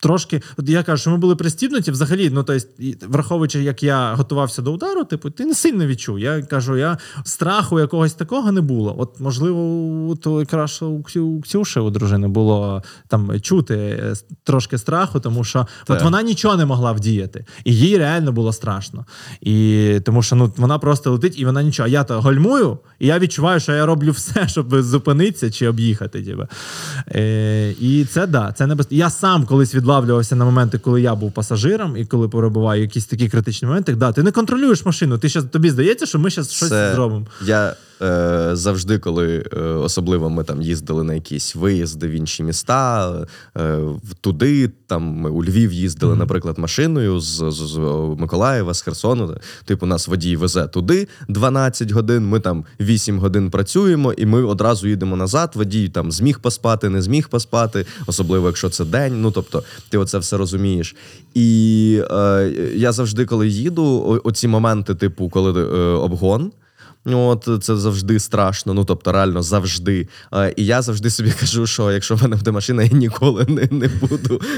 [0.00, 2.30] Трошки, от я кажу, що ми були пристібнуті взагалі.
[2.30, 2.68] Ну тобто,
[3.08, 6.18] враховуючи, як я готувався до удару, типу, ти не сильно відчув.
[6.18, 8.94] Я кажу, я страху якогось такого не було.
[8.98, 14.78] От, можливо, то якраз у Ксю- у Ксюші у дружини було там чути е, трошки
[14.78, 19.06] страху, тому що от вона нічого не могла вдіяти, і їй реально було страшно.
[19.40, 21.88] І тому що ну вона просто летить, і вона нічого.
[21.88, 26.22] Я то гальмую, і я відчуваю, що я роблю все, щоб зупинитися чи об'їхати.
[26.24, 26.42] Типу.
[27.08, 28.86] Е, і це да, це небез...
[28.90, 33.28] Я сам колись відлавлювався на моменти, коли я був пасажиром, і коли перебуваю якісь такі
[33.28, 33.94] критичні моменти.
[33.94, 35.18] Да, ти не контролюєш машину.
[35.18, 37.26] Ти щас, тобі здається, що ми зараз щось зробимо.
[37.44, 43.12] Я е, завжди, коли е, особливо ми там їздили на якісь виїзди в інші міста,
[43.56, 43.78] е,
[44.20, 47.78] туди, там ми у Львів їздили, наприклад, машиною з, з, з
[48.18, 49.36] Миколаєва, з Херсону.
[49.64, 54.88] Типу, нас водій везе туди 12 годин, ми там 8 годин працюємо, і ми одразу
[54.88, 55.52] їдемо назад.
[55.54, 59.20] Водій там зміг поспати, не зміг поспати, особливо якщо це день.
[59.20, 60.96] Ну тобто, ти оце все розумієш.
[61.34, 66.52] І е, я завжди, коли їду, оці моменти, типу, коли е, обгон.
[67.14, 68.74] От це завжди страшно.
[68.74, 70.08] Ну тобто, реально завжди.
[70.34, 73.68] Е, І я завжди собі кажу, що якщо в мене буде машина, я ніколи не,
[73.70, 74.40] не буду.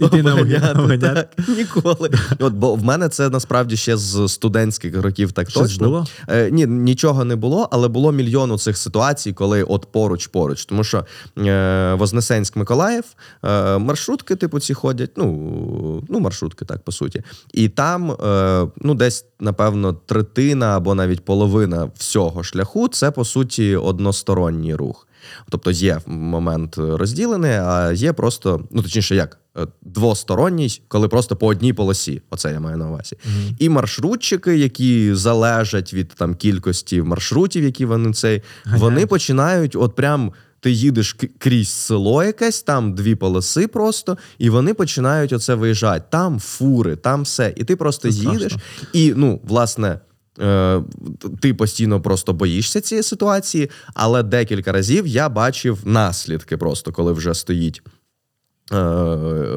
[0.00, 2.10] Іти на обганяти, Ніколи.
[2.38, 5.86] От, бо в мене це насправді ще з студентських років так Щось точно.
[5.86, 6.06] було?
[6.28, 10.64] Е, ні, нічого не було, але було мільйон цих ситуацій, коли от поруч поруч.
[10.64, 11.06] Тому що
[11.38, 13.04] е, Вознесенськ Миколаїв,
[13.44, 15.10] е, маршрутки, типу, ці ходять.
[15.16, 17.22] Ну, ну, маршрутки, так, по суті.
[17.52, 23.76] І там, е, ну, десь, напевно, третина або навіть половина всього шляху це, по суті,
[23.76, 25.07] односторонній рух.
[25.50, 31.46] Тобто є момент розділений, а є просто, ну точніше, як е, двосторонній, коли просто по
[31.46, 32.22] одній полосі.
[32.30, 33.16] Оце я маю на увазі.
[33.58, 38.82] І маршрутчики, які залежать від там кількості маршрутів, які вони цей, Ганяють.
[38.82, 40.32] вони починають, от прям.
[40.60, 46.04] Ти їдеш крізь село якесь, там дві полоси просто, і вони починають оце виїжджати.
[46.10, 47.52] Там фури, там все.
[47.56, 48.32] І ти просто Це страшно.
[48.32, 48.56] їдеш.
[48.92, 49.98] І ну, власне,
[51.40, 57.34] ти постійно просто боїшся цієї ситуації, але декілька разів я бачив наслідки, просто коли вже
[57.34, 57.82] стоїть.
[58.72, 58.76] Е,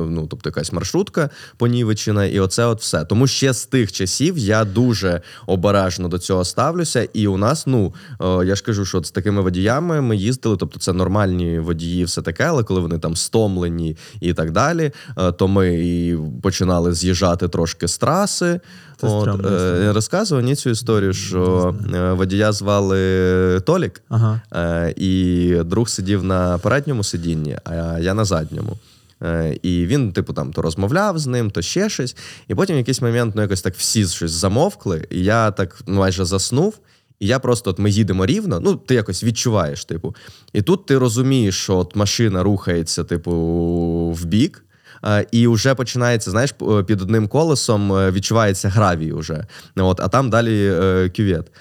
[0.10, 3.06] ну, тобто якась маршрутка понівечена, і оце от все.
[3.06, 7.08] Тому ще з тих часів я дуже обережно до цього ставлюся.
[7.14, 10.80] І у нас, ну е, я ж кажу, що з такими водіями ми їздили, тобто
[10.80, 15.48] це нормальні водії, все таке, але коли вони там стомлені і так далі, е, то
[15.48, 18.60] ми і починали з'їжджати трошки з траси.
[19.02, 21.76] Це От, е, розказував цю історію, що
[22.18, 24.02] водія звали Толік.
[24.10, 24.42] Ага.
[24.54, 28.78] Е, і друг сидів на передньому сидінні, а я на задньому.
[29.24, 32.16] Е, І він, типу, там то розмовляв з ним, то ще щось.
[32.48, 36.00] І потім в якийсь момент ну, якось так всі щось замовкли, і я так ну,
[36.00, 36.80] майже заснув.
[37.20, 40.16] І я просто, от ми їдемо рівно, ну ти якось відчуваєш, типу.
[40.54, 43.32] І тут ти розумієш, що от машина рухається, типу,
[44.20, 44.66] в бік.
[45.06, 49.46] Е, І вже починається, знаєш, п- під одним колесом е, відчувається гравій уже.
[49.78, 51.52] От, а там далі е, кювет.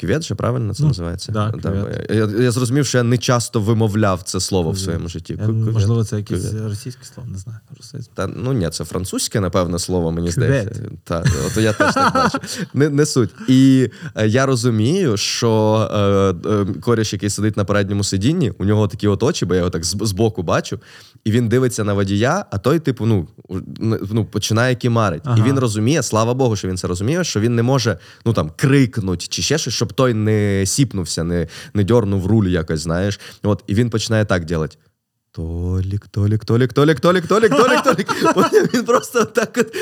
[0.00, 1.32] Кювет же правильно це Ну, називається?
[1.32, 2.10] да, Да, кювет.
[2.10, 5.36] я, я зрозумів, що я не часто вимовляв це слово в своєму житті.
[5.40, 6.68] Я, можливо, це якесь Кювет.
[6.68, 7.58] російське слово, не знаю.
[7.76, 8.12] Російське.
[8.14, 10.44] Та ну ні, це французьке, напевно, слово, мені Кювет.
[10.62, 10.82] здається.
[11.04, 12.38] Та, от я теж так бачу.
[12.74, 13.30] Не, не суть.
[13.48, 15.76] І е, я розумію, що
[16.44, 19.58] е, е, коріш, який сидить на передньому сидінні, у нього такі от очі, бо я
[19.58, 20.80] його так з- збоку бачу,
[21.24, 23.28] і він дивиться на водія, а той, типу, ну,
[24.12, 25.22] ну починає кімарить.
[25.24, 25.38] Ага.
[25.38, 28.50] І він розуміє, слава Богу, що він це розуміє, що він не може ну там
[28.56, 33.20] крикнуть чи ще щось, щоб той не сіпнувся, не, не дьорнув руль якось, знаєш.
[33.42, 34.76] От, і він починає так робити.
[35.32, 38.08] Толік, Толік, Толік, Толік, Толік, Толік, Толік, Толік.
[38.74, 39.72] Він просто так от.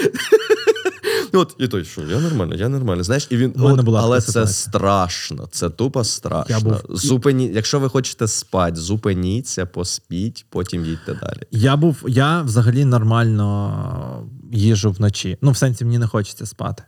[1.33, 3.03] От, і той, що я нормально, я нормально.
[3.03, 4.55] Знаєш, і він от, була але це ситуація.
[4.55, 5.49] страшно.
[5.51, 6.57] Це тупо страшно.
[6.57, 7.51] Я був- Зупині...
[7.55, 11.43] Якщо ви хочете спати, зупиніться, поспіть, потім їдьте далі.
[11.51, 15.39] Я був, я взагалі нормально їжу вночі.
[15.43, 16.83] Ну, в сенсі, мені не хочеться спати.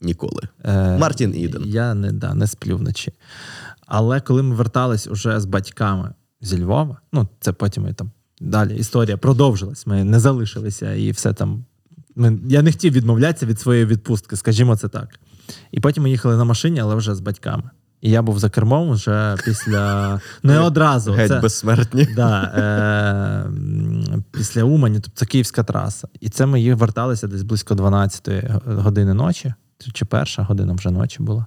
[0.00, 0.42] Ніколи.
[0.64, 1.62] Е, Мартін Іден.
[1.66, 3.12] Я не, да, не сплю вночі.
[3.86, 8.76] Але коли ми вертались уже з батьками зі Львова, ну це потім ми там далі
[8.76, 9.86] історія продовжилась.
[9.86, 11.64] Ми не залишилися і все там.
[12.16, 15.20] Ми, я не хотів відмовлятися від своєї відпустки, скажімо це так.
[15.72, 17.70] І потім ми їхали на машині, але вже з батьками.
[18.00, 21.12] І я був за кермом вже після не одразу.
[21.12, 22.08] Геть Це- безсмертні.
[22.16, 26.08] Да, е, після Умані, тобто це київська траса.
[26.20, 28.28] І це ми їх верталися десь близько 12
[28.66, 29.54] години ночі,
[29.92, 31.46] чи перша година вже ночі була.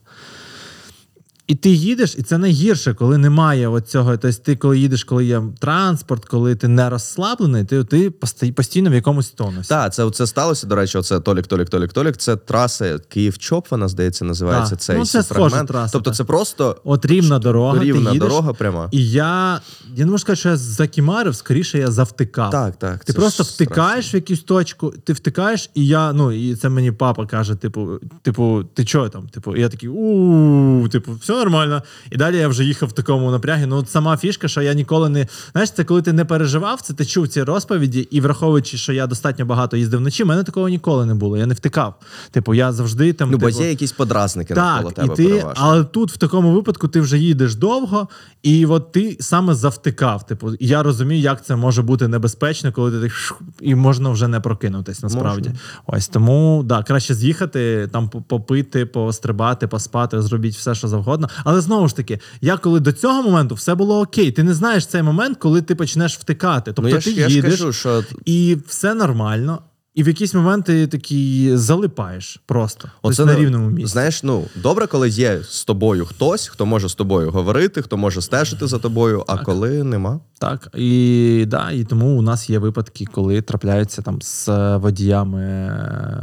[1.49, 4.17] І ти їдеш, і це найгірше, коли немає оцього.
[4.17, 8.11] Тобто, ти коли їдеш, коли є транспорт, коли ти не розслаблений, ти, ти
[8.55, 9.69] постійно в якомусь тонусі.
[9.69, 10.67] Так, це, це сталося.
[10.67, 12.17] До речі, оце Толік, Толік, Толік, Толік.
[12.17, 14.81] Це траса Київ-Чоп, вона здається, називається Так.
[14.81, 15.67] цей Ну, це фрагмент.
[15.67, 18.87] траса, тобто, це просто От рівна дорога, рівна ти їдеш, дорога пряма.
[18.91, 19.61] І я,
[19.95, 22.51] я не можу сказати, що я закімарив, скоріше я завтикав.
[22.51, 23.05] Так, так.
[23.05, 27.25] Ти просто втикаєш в якусь точку, ти втикаєш, і я, ну, і це мені папа
[27.25, 29.27] каже: типу, типу, ти чого там?
[29.27, 31.83] Типу, і я такий, у типу, все нормально.
[32.11, 33.65] І далі я вже їхав в такому напрягі.
[33.65, 35.27] Ну, от сама фішка, що я ніколи не.
[35.51, 39.07] Знаєш, це коли ти не переживав, це ти чув ці розповіді, і враховуючи, що я
[39.07, 41.37] достатньо багато їздив вночі, в мене такого ніколи не було.
[41.37, 41.95] Я не втикав.
[42.31, 43.31] Типу, я завжди там.
[43.31, 45.63] Ну, бо типу, є якісь подразники навколо так, і тебе ти, переважно.
[45.65, 48.07] але тут в такому випадку ти вже їдеш довго,
[48.43, 50.25] і от ти саме завтикав.
[50.25, 54.09] Типу, і я розумію, як це може бути небезпечно, коли ти так шух, і можна
[54.09, 55.51] вже не прокинутись насправді.
[55.87, 61.28] Ось тому да, краще з'їхати, там попити, пострибати, поспати, зробіть все, що завгодно.
[61.43, 64.31] Але знову ж таки, я коли до цього моменту все було окей.
[64.31, 66.73] Ти не знаєш цей момент, коли ти почнеш втикати.
[66.73, 69.61] Тобто ну, я ти ж, я ж їдеш кажу, що і все нормально.
[69.99, 73.91] І в якісь моменти такий залипаєш просто Оце на рівному місці.
[73.91, 78.21] Знаєш, ну добре, коли є з тобою хтось, хто може з тобою говорити, хто може
[78.21, 80.19] стежити за тобою, а коли нема.
[80.39, 85.71] Так, і да, і тому у нас є випадки, коли трапляються там з водіями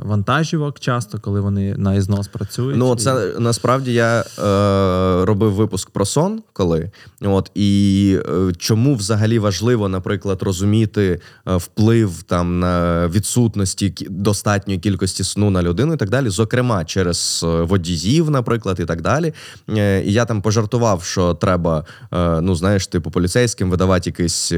[0.03, 2.79] вантажівок, часто, коли вони на ізнос працюють.
[2.79, 6.91] Ну, І- це насправді я е, робив випуск про сон, коли
[7.23, 14.79] от і е, чому взагалі важливо, наприклад, розуміти е, вплив там на відсутності кі- достатньої
[14.81, 19.33] кількості сну на людину і так далі, зокрема через е, водіїв, наприклад, і так далі.
[19.71, 24.53] Е, і я там пожартував, що треба, е, ну знаєш, типу поліцейським видавати якийсь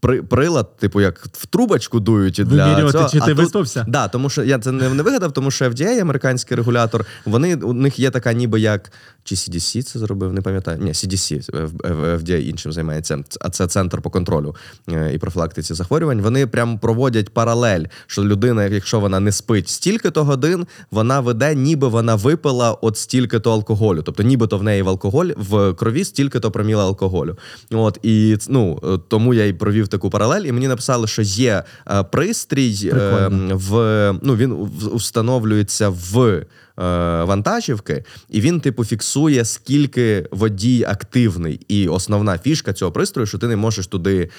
[0.00, 3.08] при, прилад, типу як в трубочку дують для Вимірювати, цього.
[3.10, 3.84] чи а ти тут- виспався?
[3.88, 7.72] Да, тому що я це не, не вигадав, тому що FDA, американський регулятор, вони у
[7.72, 8.92] них є така, ніби як
[9.24, 10.78] чи CDC це зробив, не пам'ятаю.
[10.80, 13.18] Ні, CDC, е, в- FDA іншим займається.
[13.40, 14.54] А це центр по контролю
[14.92, 16.20] е, і профілактиці захворювань.
[16.20, 21.88] Вони прям проводять паралель, що людина, якщо вона не спить стільки-то годин, вона веде, ніби
[21.88, 24.02] вона випила от стільки-то алкоголю.
[24.02, 27.36] Тобто, нібито в неї в алкоголь в крові стільки-то проміла алкоголю.
[27.70, 31.62] От і ну е, тому я й провів таку паралель, і мені написали, що є
[31.90, 33.56] е, пристрій е, Прикольно.
[33.56, 33.72] в
[34.22, 36.42] ну він встановлюється в.
[36.78, 36.82] Е,
[37.24, 41.60] Вантажівки, і він, типу, фіксує, скільки водій активний.
[41.68, 44.30] І основна фішка цього пристрою, що ти не можеш туди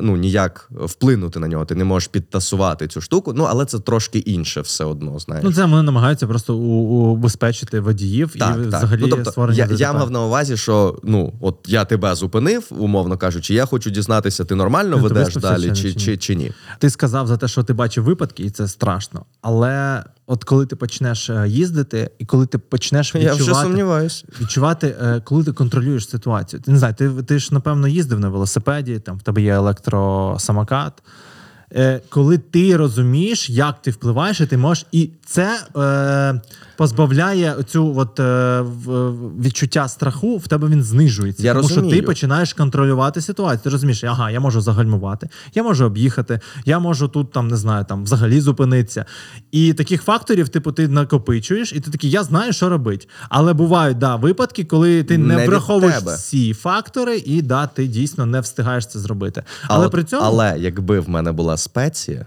[0.00, 3.32] ну, ніяк вплинути на нього, ти не можеш підтасувати цю штуку.
[3.32, 5.18] Ну, але це трошки інше все одно.
[5.18, 5.44] Знаєш.
[5.44, 10.10] Ну, це вони намагаються просто убезпечити водіїв і взагалі Ну, тобто, створення я, я мав
[10.10, 14.96] на увазі, що ну от я тебе зупинив, умовно кажучи, я хочу дізнатися, ти нормально
[14.96, 16.52] Ну, ведеш далі, чи чи, чи, чи ні.
[16.78, 19.24] Ти сказав за те, що ти бачив випадки, і це страшно.
[19.42, 24.24] Але от коли ти почнеш е, їздити, і коли ти почнеш Я відчувати, вже сумніваюсь.
[24.40, 26.60] відчувати, е, коли ти контролюєш ситуацію.
[26.62, 31.02] Ти не знаю, ти, ти ж напевно їздив на велосипеді, там в тебе є електросамокат.
[31.74, 36.40] Е, коли ти розумієш, як ти впливаєш, і ти можеш, і це е,
[36.76, 38.64] позбавляє цю от, е,
[39.44, 41.42] відчуття страху, в тебе він знижується.
[41.42, 43.60] Я тому що ти починаєш контролювати ситуацію.
[43.64, 47.84] Ти розумієш, ага, я можу загальмувати, я можу об'їхати, я можу тут там не знаю,
[47.88, 49.04] там взагалі зупинитися.
[49.52, 53.06] І таких факторів, типу, ти накопичуєш, і ти такий, я знаю, що робити.
[53.28, 58.26] Але бувають да, випадки, коли ти не, Не враховуєш всі фактори, і да, ти дійсно
[58.26, 59.42] не встигаєш це зробити.
[59.66, 62.26] Але, Але, при цьому, але якби в мене була спеція,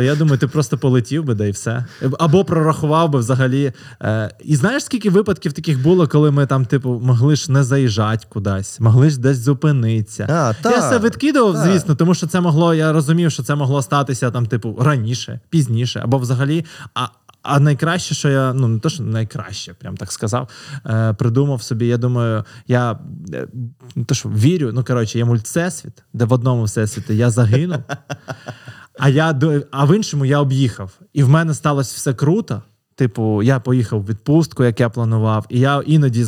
[0.00, 1.84] то я думаю, ти просто полетів би, да і все.
[2.18, 3.72] Або прорахував би взагалі.
[4.02, 8.26] Е, і знаєш, скільки випадків таких було, коли ми там, типу, могли ж не заїжджати
[8.28, 10.26] кудись, могли ж десь зупинитися.
[10.30, 11.64] А, я та, все відкидував, та.
[11.64, 16.00] звісно, тому що це могло, я розумів, що це могло статися там, типу, раніше, пізніше,
[16.04, 16.64] або взагалі.
[16.94, 17.06] А,
[17.42, 20.48] а найкраще, що я, ну не то, що найкраще, прям так сказав,
[20.86, 21.86] е, придумав собі.
[21.86, 22.98] Я думаю, я
[23.32, 23.48] е,
[23.96, 27.78] не то, що вірю, ну коротше, є мультсесвіт, де в одному всесвіті я загинув.
[28.98, 30.98] А я а в іншому я об'їхав.
[31.12, 32.62] І в мене сталося все круто.
[32.94, 36.26] Типу, я поїхав в відпустку, як я планував, і я іноді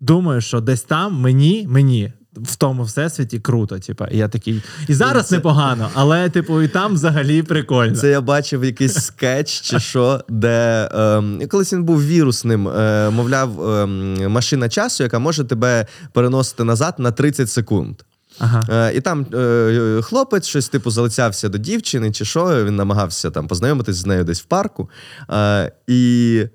[0.00, 2.12] думаю, що десь там мені, мені.
[2.36, 4.04] В тому всесвіті круто, типу.
[4.10, 4.62] І я такий.
[4.88, 7.96] І зараз Це- непогано, але, типу, і там взагалі прикольно.
[7.96, 13.70] Це я бачив якийсь скетч чи що, де ем, колись він був вірусним, е, мовляв,
[13.70, 17.96] ем, машина часу, яка може тебе переносити назад на 30 секунд.
[18.38, 18.66] Ага.
[18.70, 23.48] Е, і там е, хлопець щось типу залицявся до дівчини, чи що, він намагався там
[23.48, 24.90] познайомитись з нею десь в парку.
[25.30, 26.50] Е, і, е,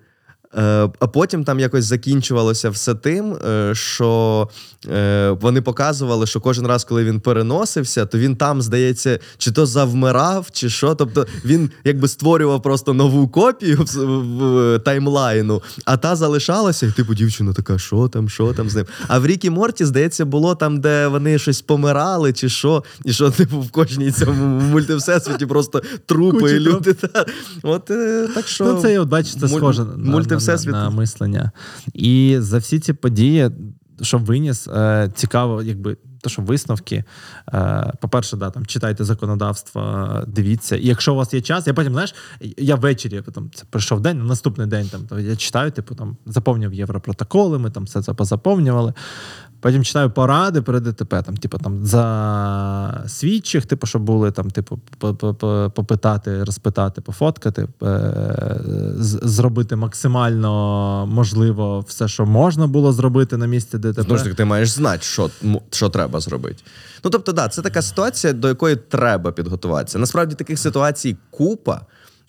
[0.99, 4.49] а потім там якось закінчувалося все тим, е, що
[4.91, 9.65] е, вони показували, що кожен раз, коли він переносився, то він там, здається, чи то
[9.65, 10.95] завмирав, чи що.
[10.95, 13.85] Тобто він якби створював просто нову копію
[14.85, 18.85] таймлайну, а та залишалася, і типу дівчина така, що там, що там з ним.
[19.07, 23.31] А в Рікі Морті, здається, було там, де вони щось помирали, чи що, і що,
[23.31, 26.93] типу, в кожній цьому мультивсесвіті просто трупи і люди.
[26.93, 27.25] Та,
[27.63, 28.65] от е, так що.
[28.65, 30.73] Ну, це, бачите, схоже на, мультивсесвіт.
[30.73, 31.51] на, мислення.
[31.93, 33.51] І за всі ці події,
[34.01, 35.97] що виніс, е, цікаво, якби.
[36.21, 37.03] То, що висновки,
[37.53, 40.75] е, по-перше, да, там читайте законодавство, дивіться.
[40.75, 42.15] І якщо у вас є час, я потім, знаєш,
[42.57, 46.17] я ввечері потім це прийшов день, на наступний день там то я читаю, типу там
[46.25, 48.93] заповнював європротоколи, ми там все це позаповнювали.
[49.67, 54.79] Потім читаю поради перед ДТП, там, типу, там за свідчих, типу, щоб були там, типу,
[54.97, 58.59] по- по- по- попитати, розпитати, пофоткати, е,
[59.21, 64.17] зробити максимально можливо все, що можна було зробити на місці ДТП.
[64.17, 65.29] Ж таки, ти маєш знати, що,
[65.69, 66.63] що треба зробити.
[67.03, 69.99] Ну тобто, да, це така ситуація, до якої треба підготуватися.
[69.99, 71.81] Насправді таких ситуацій купа.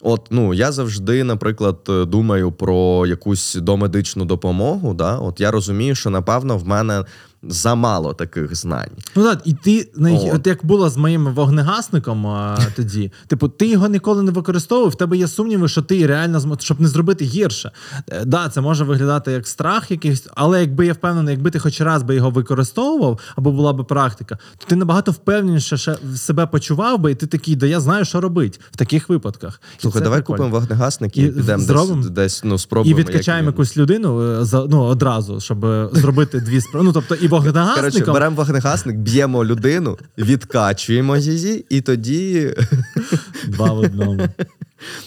[0.02, 4.94] От, ну я завжди, наприклад, е, думаю про якусь домедичну допомогу.
[4.94, 5.16] Да?
[5.16, 7.04] От я розумію, що напевно в мене
[7.42, 8.90] замало таких знань.
[9.16, 10.30] Ну так, і ти О.
[10.34, 14.90] от як було з моїм вогнегасником а, тоді, типу, ти його ніколи не використовував.
[14.90, 17.70] В тебе є сумніви, що ти реально змо- щоб не зробити гірше.
[18.08, 21.80] Е, Да, це може виглядати як страх якийсь, але якби я впевнений, якби ти хоч
[21.80, 26.98] раз би його використовував, або була би практика, то ти набагато впевненіше ще себе почував
[26.98, 29.60] би, і ти такий, да я знаю, що робити в таких випадках.
[29.78, 30.36] Слухай, давай прикольно.
[30.38, 34.44] купимо вогнегасник і, І підемо зробимо- десь, десь ну, І відкачаємо як якусь людину е,
[34.44, 36.84] за ну одразу, щоб е, зробити дві справи.
[36.86, 38.14] Ну тобто і Коротше, вогнегасником.
[38.14, 42.54] беремо вогнегасник, б'ємо людину, відкачуємо її, і тоді
[43.48, 44.28] Два в одному.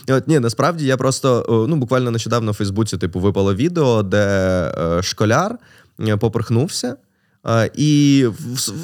[0.09, 4.17] От, ні, насправді я просто ну буквально нещодавно в Фейсбуці типу випало відео, де
[4.77, 5.55] е, школяр
[5.99, 6.95] е, поперхнувся.
[7.47, 8.25] Е, І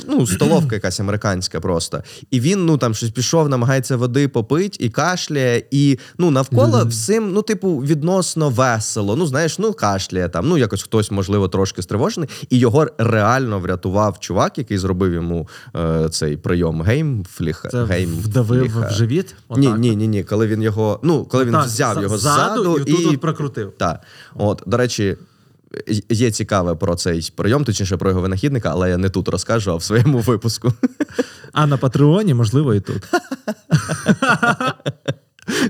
[0.07, 2.03] ну, столовка якась американська просто.
[2.31, 5.63] І він ну там щось пішов, намагається води попити і кашляє.
[5.71, 9.15] І ну навколо всім, ну, типу, відносно весело.
[9.15, 10.47] Ну, знаєш, ну кашляє там.
[10.49, 12.29] Ну, якось хтось, можливо, трошки стривожений.
[12.49, 17.69] І його реально врятував чувак, який зробив йому е, цей прийом геймфліха.
[17.69, 18.27] Це геймфліха.
[18.27, 19.35] вдавив в живіт.
[19.57, 20.23] Ні, ні, ні, ні.
[20.23, 23.73] Коли він його, ну коли він Так, взяв за- його ззаду ззаду і тут прокрутив.
[23.77, 24.01] Так.
[24.35, 25.17] От, до речі,
[26.09, 29.75] є цікаве про цей прийом, точніше про його винахідника, але я не тут розкажу, а
[29.75, 30.73] в своєму випуску.
[31.53, 33.03] А на Патреоні, можливо, і тут.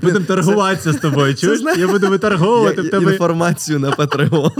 [0.02, 1.34] Будемо торгуватися з тобою.
[1.34, 1.60] Чуєш?
[1.78, 3.12] Я буду виторговувати в тебе.
[3.12, 4.50] Інформацію на Patreon.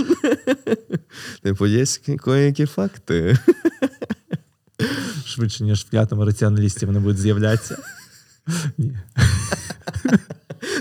[1.43, 1.85] Типу, є
[2.27, 3.39] які факти.
[5.25, 7.79] Швидше, ніж в п'ятому раціоналісті вони будуть з'являтися.
[8.79, 8.99] Ні.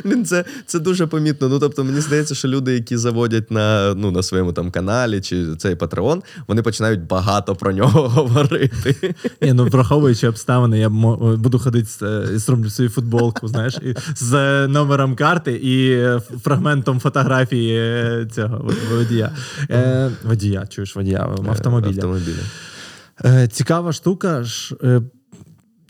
[0.08, 1.50] Блін, Це, це дуже помітно.
[1.50, 5.56] Ну, тобто, мені здається, що люди, які заводять на, ну, на своєму там каналі чи
[5.56, 9.16] цей Patreon, вони починають багато про нього говорити.
[9.42, 14.34] Ні, ну враховуючи обставини, я буду ходити з- е, зроблю свою футболку, знаєш, і з
[14.68, 16.08] номером карти і
[16.40, 19.32] фрагментом фотографії е, цього водія.
[19.70, 21.92] Е, водія, чуєш, водія автомобіля.
[21.96, 22.44] Автомобіля.
[23.26, 24.44] Е, цікава штука.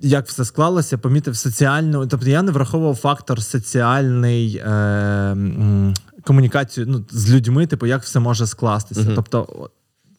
[0.01, 2.07] Як все склалося, помітив соціальну.
[2.07, 5.37] Тобто я не враховував фактор соціальний е,
[6.23, 9.01] комунікацію ну, з людьми, типу, як все може скластися.
[9.01, 9.15] Мгм.
[9.15, 9.69] Тобто,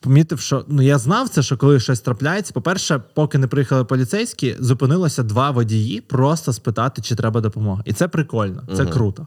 [0.00, 4.56] помітив, що ну я знав це, що коли щось трапляється, по-перше, поки не приїхали поліцейські,
[4.60, 7.82] зупинилося два водії, просто спитати, чи треба допомога.
[7.84, 8.92] І це прикольно, це Мгм.
[8.92, 9.26] круто.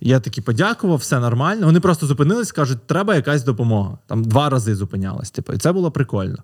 [0.00, 1.66] Я таки подякував, все нормально.
[1.66, 3.98] Вони просто зупинились, кажуть, треба якась допомога.
[4.06, 5.30] Там два рази зупинялись.
[5.30, 6.38] Типу, і це було прикольно.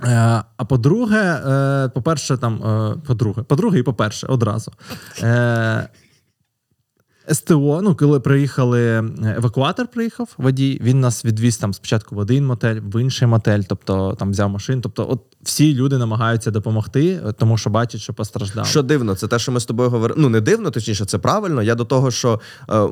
[0.00, 4.72] Е, а по-друге, е, по-перше, там, е, по-друге, по-друге, і по-перше, одразу.
[7.28, 12.80] СТО, ну, коли приїхали, евакуатор приїхав водій, він нас відвіз там спочатку в один мотель,
[12.80, 14.80] в інший мотель, тобто там взяв машину.
[14.82, 18.68] Тобто, от всі люди намагаються допомогти, тому що бачать, що постраждали.
[18.68, 20.20] Що дивно, це те, що ми з тобою говорили.
[20.20, 21.62] Ну не дивно, точніше, це правильно.
[21.62, 22.40] Я до того, що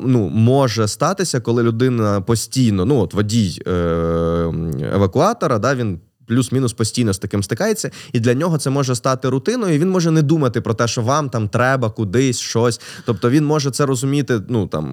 [0.03, 3.73] ну може статися, коли людина постійно, ну от водій е,
[4.95, 6.01] евакуатора, да, він.
[6.31, 9.75] Плюс-мінус постійно з таким стикається, і для нього це може стати рутиною.
[9.75, 12.81] і Він може не думати про те, що вам там треба кудись щось.
[13.07, 14.87] Тобто він може це розуміти, ну там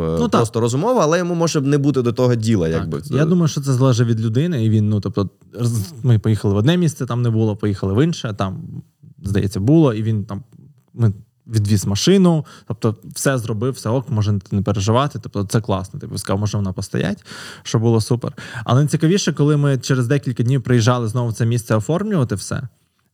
[0.00, 0.30] е, Ну, так.
[0.30, 2.70] просто розумово, але йому може не бути до того діла.
[2.70, 2.80] Так.
[2.80, 5.30] Якби Я думаю, що це залежить від людини, і він, ну тобто,
[6.02, 8.82] ми поїхали в одне місце, там не було, поїхали в інше, там,
[9.24, 10.44] здається, було, і він там
[10.94, 11.12] ми
[11.46, 15.18] відвіз машину, тобто все зробив, все ок, може не переживати.
[15.22, 16.00] Тобто це класно.
[16.00, 17.24] Типу сказав, може вона постоять,
[17.62, 18.32] що було супер.
[18.64, 22.62] Але найцікавіше, коли ми через декілька днів приїжджали знову в це місце оформлювати все.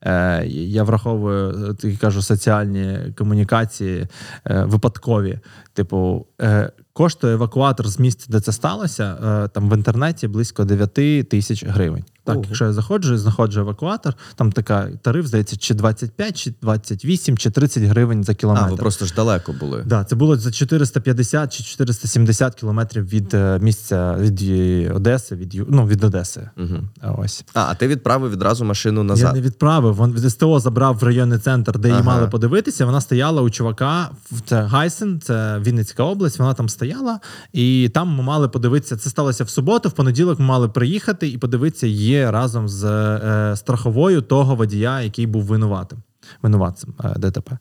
[0.02, 4.06] Е, я враховую, так кажу, соціальні комунікації
[4.46, 5.38] е, випадкові.
[5.72, 11.28] Типу, е, коштує евакуатор з місця, де це сталося, е, там в інтернеті близько 9
[11.28, 12.04] тисяч гривень.
[12.30, 12.44] Так, Ого.
[12.48, 17.50] якщо я заходжу і знаходжу евакуатор, там така тариф, здається, чи 25, чи 28, чи
[17.50, 18.66] 30 гривень за кілометр.
[18.66, 19.82] а ви просто ж далеко були.
[19.86, 25.64] Да, це було за 450 чи 470 кілометрів від е, місця від е, Одеси, від
[25.68, 26.50] ну, від Одеси.
[26.58, 27.14] Угу.
[27.18, 27.44] Ось.
[27.54, 29.34] А, а ти відправив відразу машину Я назад.
[29.34, 29.94] не відправив.
[30.04, 32.86] Він від СТО забрав в районний центр, де її мали подивитися.
[32.86, 34.10] Вона стояла у чувака.
[34.32, 36.38] в- Це Гайсен, це Вінницька область.
[36.38, 37.20] Вона там стояла,
[37.52, 38.96] і там ми мали подивитися.
[38.96, 39.88] Це сталося в суботу.
[39.88, 41.86] В понеділок ми мали приїхати і подивитися
[42.26, 45.98] разом з е, страховою того водія, який був винуватим.
[46.42, 47.58] Винуватцем е, ДТП.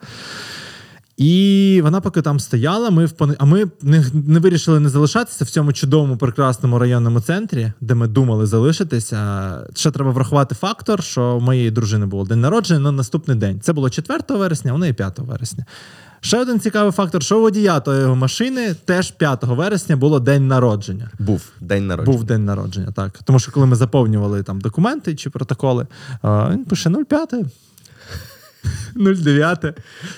[1.19, 5.49] І вона поки там стояла, ми в а ми не, не вирішили не залишатися в
[5.49, 9.67] цьому чудовому прекрасному районному центрі, де ми думали залишитися.
[9.75, 13.59] Ще треба врахувати фактор, що у моєї дружини було день народження на наступний день.
[13.61, 15.65] Це було 4 вересня, у неї 5 вересня.
[16.21, 21.11] Ще один цікавий фактор, що водія тої його машини теж 5 вересня було день народження.
[21.19, 22.17] Був день народження.
[22.17, 23.19] Був день народження, так.
[23.23, 25.87] Тому що коли ми заповнювали там документи чи протоколи,
[26.23, 27.33] він пише 05.
[28.95, 29.65] 09.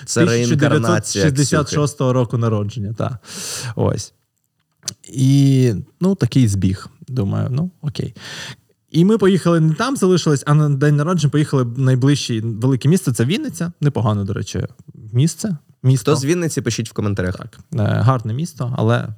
[0.04, 3.12] Це реінкарнація 1966 року народження, так.
[3.76, 4.12] Ось.
[5.08, 6.88] І ну, такий збіг.
[7.08, 8.14] Думаю, ну окей.
[8.90, 13.12] І ми поїхали не там, залишились, а на день народження поїхали в найближче велике місце.
[13.12, 13.72] Це Вінниця.
[13.80, 14.66] Непогано, до речі,
[15.12, 15.56] місце.
[15.82, 16.12] Місто.
[16.12, 17.36] Хто з Вінниці, пишіть в коментарях.
[17.36, 19.08] Так, е, гарне місто, але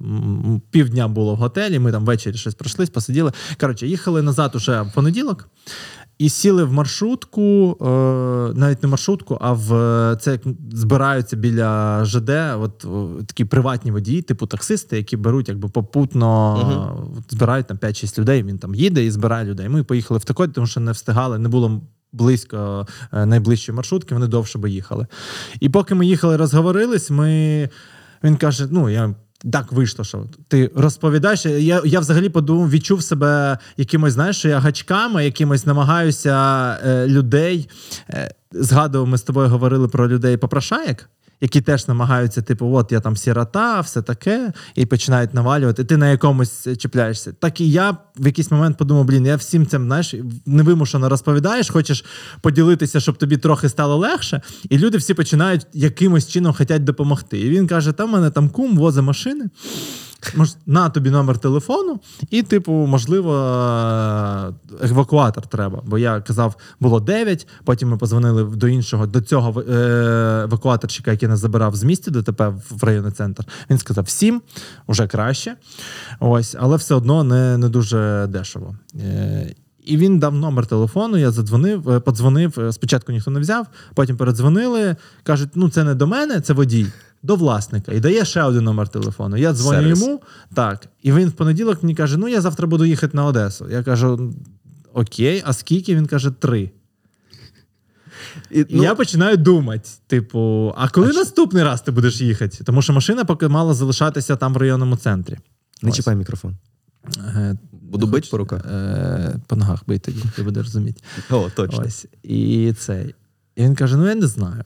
[0.71, 1.79] півдня було в готелі.
[1.79, 3.33] Ми там ввечері щось пройшлись, посиділи.
[3.61, 5.49] Коротше, їхали назад уже в понеділок.
[6.19, 7.85] І сіли в маршрутку, е,
[8.59, 9.69] навіть не маршрутку, а в
[10.21, 10.41] це як
[10.73, 12.79] збираються біля ЖД, от
[13.27, 16.59] такі приватні водії, типу таксисти, які беруть якби попутно,
[17.19, 18.43] от збирають там 5-6 людей.
[18.43, 19.69] Він там їде і збирає людей.
[19.69, 21.83] Ми поїхали в такой, тому що не встигали, не було
[22.15, 25.07] близько найближчі найближчої маршрутки, вони довше би їхали.
[25.61, 27.69] І поки ми їхали, розговорились, ми.
[28.25, 29.15] Він каже: ну, я.
[29.53, 31.47] Так вийшло, що ти розповідаєш.
[31.47, 36.35] Я я взагалі подумав, відчув себе якимось, знаєш, що я гачками, якимось намагаюся
[36.87, 37.69] е, людей.
[38.11, 41.11] Е, згадував, ми з тобою говорили про людей попрошаєк,
[41.41, 45.85] які теж намагаються, типу, от я там сірота, все таке, і починають навалювати.
[45.85, 47.33] Ти на якомусь чіпляєшся.
[47.33, 50.15] Так і я в якийсь момент подумав: блін, я всім цим знаєш,
[50.47, 52.05] невимушено розповідаєш, хочеш
[52.41, 54.41] поділитися, щоб тобі трохи стало легше.
[54.69, 57.41] І люди всі починають якимось чином хотять допомогти.
[57.41, 59.45] І він каже: в мене там кум возить машини.
[60.37, 62.01] Мож, на тобі номер телефону,
[62.31, 65.83] і, типу, можливо, е, евакуатор треба.
[65.87, 69.75] Бо я казав, було 9, потім ми позвонили до іншого, до цього е,
[70.45, 73.45] евакуаторщика, який нас забирав з місця ДТП в районний центр.
[73.71, 74.43] Він сказав 7,
[74.89, 75.57] вже краще.
[76.21, 78.77] Ось, але все одно не, не дуже дешево.
[79.01, 79.55] Е,
[79.85, 82.69] і він дав номер телефону, я задзвонив, подзвонив.
[82.71, 84.97] Спочатку ніхто не взяв, потім передзвонили.
[85.23, 86.87] Кажуть, ну це не до мене, це водій,
[87.25, 87.93] до власника.
[87.93, 89.37] І дає ще один номер телефону.
[89.37, 90.01] Я дзвоню Сервіс.
[90.01, 90.23] йому.
[90.55, 90.87] Так.
[91.03, 93.67] І він в понеділок мені каже: Ну, я завтра буду їхати на Одесу.
[93.71, 94.35] Я кажу:
[94.95, 95.97] Окей, а скільки?
[95.97, 96.71] Він каже, три.
[98.51, 102.65] І, І я починаю думати: типу, а коли наступний раз ти будеш їхати?
[102.65, 105.39] Тому що машина поки мала залишатися там в районному центрі.
[105.83, 105.97] Не Ось.
[105.97, 106.57] чіпай мікрофон.
[107.19, 108.65] Е, Буду бить по руках?
[108.71, 111.03] Е, по ногах бить тоді, ти будеш розуміти.
[111.31, 111.83] О, точно.
[111.87, 112.07] Ось.
[112.23, 113.15] І цей.
[113.57, 114.65] І він каже: Ну, я не знаю.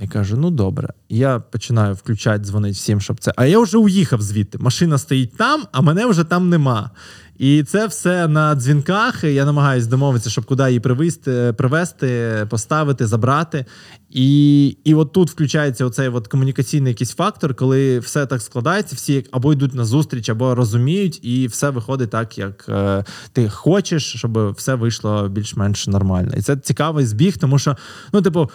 [0.00, 0.88] Я кажу: ну добре.
[1.08, 3.32] Я починаю включати, дзвонити всім, щоб це.
[3.36, 4.58] А я вже уїхав звідти.
[4.58, 6.90] Машина стоїть там, а мене вже там нема.
[7.38, 9.24] І це все на дзвінках.
[9.24, 13.64] Я намагаюся домовитися, щоб куди її привезти, привезти, поставити, забрати.
[14.10, 19.26] І і от тут включається оцей от комунікаційний якийсь фактор, коли все так складається, всі
[19.30, 24.50] або йдуть на зустріч, або розуміють, і все виходить так, як е, ти хочеш, щоб
[24.50, 26.32] все вийшло більш-менш нормально.
[26.36, 27.76] І це цікавий збіг, тому що,
[28.12, 28.50] ну, типу.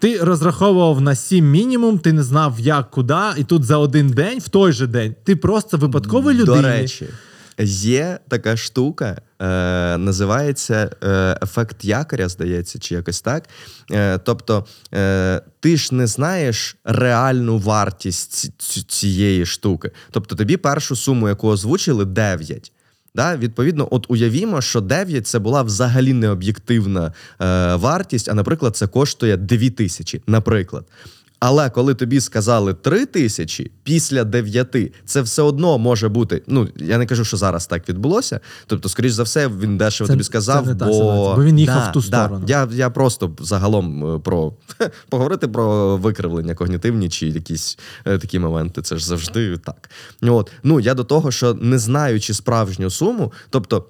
[0.00, 4.38] Ти розраховував на сім мінімум, ти не знав, як, куди, і тут за один день,
[4.38, 6.56] в той же день, ти просто випадковий людині.
[6.56, 7.06] До речі,
[7.64, 9.44] є така штука, е,
[9.98, 13.48] називається е, ефект якоря, здається, чи якось так.
[13.92, 19.90] Е, тобто, е, ти ж не знаєш реальну вартість ці- цієї штуки.
[20.10, 22.72] Тобто, тобі першу суму, яку озвучили, 9.
[23.18, 28.86] Да, відповідно, от уявімо, що 9 це була взагалі необ'єктивна е, вартість, а, наприклад, це
[28.86, 30.84] коштує 2 тисячі, наприклад.
[31.40, 36.42] Але коли тобі сказали 3 тисячі після 9, це все одно може бути.
[36.46, 38.40] Ну я не кажу, що зараз так відбулося.
[38.66, 40.84] Тобто, скоріш за все, він дешево Це- тобі сказав, це не бо...
[40.84, 42.06] ситуація, бо він їхав Да, в ту да.
[42.06, 42.44] сторону.
[42.48, 44.52] Я, я просто загалом е, про
[45.08, 48.82] поговорити про викривлення когнітивні чи якісь е, такі моменти.
[48.82, 49.90] Це ж завжди так.
[50.22, 53.84] От ну я до того, що не знаючи справжню суму, тобто.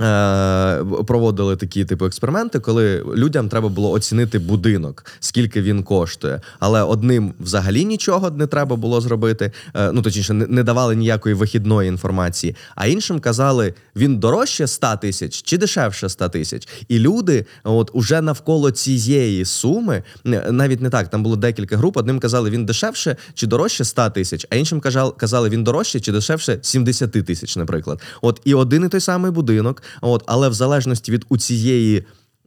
[0.00, 6.40] Е, проводили такі типу експерименти, коли людям треба було оцінити будинок, скільки він коштує.
[6.60, 9.52] Але одним взагалі нічого не треба було зробити.
[9.74, 12.56] Е, ну точніше, не, давали ніякої вихідної інформації.
[12.74, 16.68] А іншим казали, він дорожче 100 тисяч чи дешевше 100 тисяч.
[16.88, 20.02] І люди, от уже навколо цієї суми,
[20.50, 21.08] навіть не так.
[21.08, 21.96] Там було декілька груп.
[21.96, 24.80] Одним казали, він дешевше чи дорожче 100 тисяч, а іншим
[25.16, 28.00] казали, він дорожче чи дешевше 70 тисяч, наприклад.
[28.22, 29.81] От і один і той самий будинок.
[30.00, 32.04] От, але в залежності від у цієї.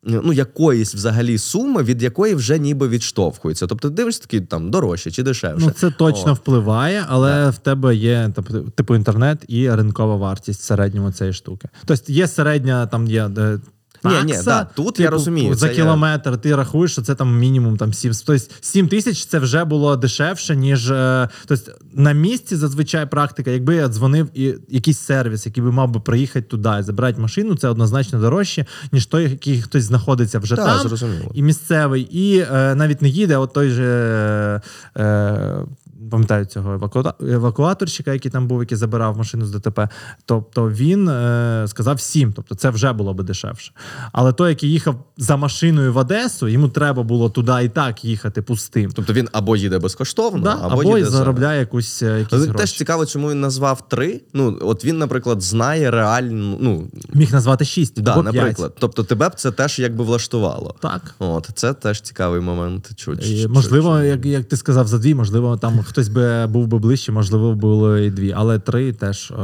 [0.07, 3.67] Ну, якоїсь взагалі суми, від якої вже ніби відштовхується.
[3.67, 5.65] Тобто дивишся такий там дорожче чи дешевше.
[5.65, 6.33] Ну, це точно О.
[6.33, 11.69] впливає, але в тебе є тобто, типу інтернет і ринкова вартість в середньому цієї штуки.
[11.85, 13.29] Тобто є середня, там є.
[14.07, 17.01] Е, Ні, Такса, ні, да, тут я розумію, За це я- кілометр ти рахуєш, що
[17.01, 18.11] це там мінімум там 7.
[18.25, 20.91] Тобто 7 тисяч це вже було дешевше, ніж.
[20.91, 25.89] е, Тобто на місці зазвичай практика, якби я дзвонив і якийсь сервіс, який би мав
[25.91, 30.55] би приїхати туди і забрати машину, це однозначно дорожче, ніж той, який хтось знаходиться вже
[30.55, 30.87] Так, там.
[30.87, 31.31] зрозуміло.
[31.33, 34.61] І місцевий, і е, навіть не їде, от той же.
[34.97, 35.55] Е,
[36.11, 39.89] Пам'ятаю цього евакуа- евакуаторщика, який там був, який забирав машину з ДТП.
[40.25, 43.71] Тобто він е, сказав 7, тобто це вже було би дешевше.
[44.11, 48.41] Але той, який їхав за машиною в Одесу, йому треба було туди і так їхати
[48.41, 48.91] пустим.
[48.95, 50.57] Тобто він або їде безкоштовно, да?
[50.61, 52.57] або, Або, їде і за- заробляє якусь, е, якісь Але гроші.
[52.57, 54.21] теж цікаво, чому він назвав три.
[54.33, 56.57] Ну, от він, наприклад, знає реальну.
[56.61, 58.35] Ну, Міг назвати 6 да, або 5.
[58.35, 58.73] наприклад.
[58.79, 60.75] Тобто тебе б це теж якби влаштувало.
[60.81, 61.15] Так.
[61.19, 62.91] От, це теж цікавий момент.
[62.95, 66.67] Чу, І, можливо, чу- як, як ти сказав, за дві, можливо, там хтось би був
[66.67, 69.35] би ближче, можливо, було і дві, але три теж е,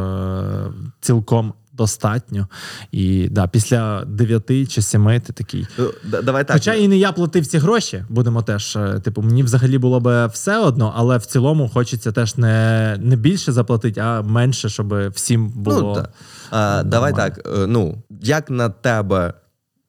[1.02, 2.48] цілком достатньо.
[2.92, 5.68] І да, після дев'яти чи сіми ти такий.
[5.78, 5.92] Ну,
[6.24, 6.54] Давай так.
[6.58, 8.76] Хоча і не я платив ці гроші, будемо теж.
[8.76, 13.16] е, Типу, мені взагалі було би все одно, але в цілому хочеться теж не, не
[13.16, 15.82] більше заплатити, а менше, щоб всім було.
[15.82, 16.10] Ну, да.
[16.52, 17.48] а, давай так.
[17.48, 19.34] е, Ну, як на тебе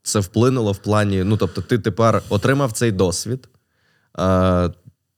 [0.02, 1.24] це вплинуло в плані?
[1.24, 3.48] Ну, тобто, ти тепер отримав цей досвід.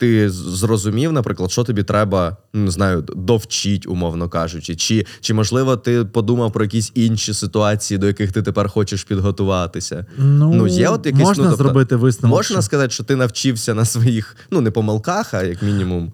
[0.04, 5.76] Ти зрозумів, наприклад, що тобі треба, ну, не знаю, довчить, умовно кажучи, чи, чи можливо
[5.76, 10.06] ти подумав про якісь інші ситуації, до яких ти тепер хочеш підготуватися?
[10.18, 12.36] Ну, є от якісь, можна ну, тобто, зробити висновок.
[12.36, 16.12] Можна сказати, що ти навчився на своїх, ну не помилках, а як мінімум,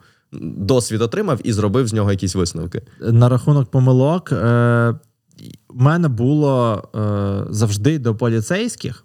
[0.57, 2.83] досвід отримав і зробив з нього якісь висновки.
[3.01, 4.37] На рахунок помилок, е,
[5.69, 9.05] в мене було е, завжди до поліцейських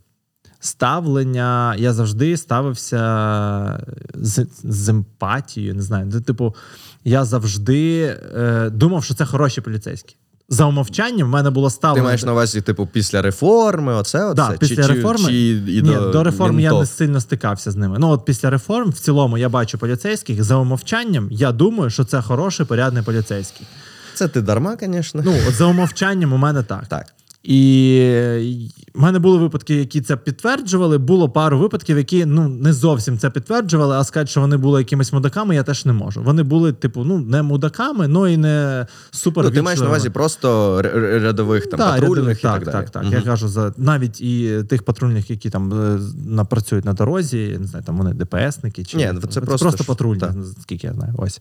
[0.65, 1.75] ставлення.
[1.75, 3.79] Я завжди ставився
[4.13, 5.75] з, з емпатією.
[5.75, 6.09] Не знаю.
[6.13, 6.55] Ну, Типу,
[7.03, 8.01] я завжди
[8.37, 10.15] е, думав, що це хороші поліцейські.
[10.49, 12.01] За умовчанням в мене було ставлення...
[12.01, 14.33] Ти маєш на увазі, типу, після реформи, оце, оце?
[14.33, 17.75] Да, після чи, реформи Чи, і Ні, до, до, реформ я не сильно стикався з
[17.75, 17.97] ними.
[17.99, 21.27] Ну от після реформ, в цілому, я бачу поліцейських за умовчанням.
[21.31, 23.67] Я думаю, що це хороший порядний поліцейський.
[24.13, 25.21] Це ти дарма, звісно.
[25.25, 26.87] Ну, от за умовчанням у мене так.
[26.87, 27.14] так.
[27.47, 30.97] І в мене були випадки, які це підтверджували.
[30.97, 35.13] Було пару випадків, які ну не зовсім це підтверджували, а сказати, що вони були якимись
[35.13, 36.23] мудаками, я теж не можу.
[36.23, 39.43] Вони були, типу, ну не мудаками, ну і не супер.
[39.45, 40.81] Ну, ти маєш на увазі просто
[41.21, 42.73] рядових там Да, патрульних рядових, і так, так, далі.
[42.75, 43.03] так, так.
[43.03, 43.13] Мгм.
[43.13, 47.67] Я кажу за навіть і тих патрульних, які там е, напрацюють на дорозі, я не
[47.67, 50.31] знаю, там вони ДПСники чи Ні, це просто ж- патрульні, так.
[50.61, 51.13] скільки я знаю.
[51.17, 51.39] Ось.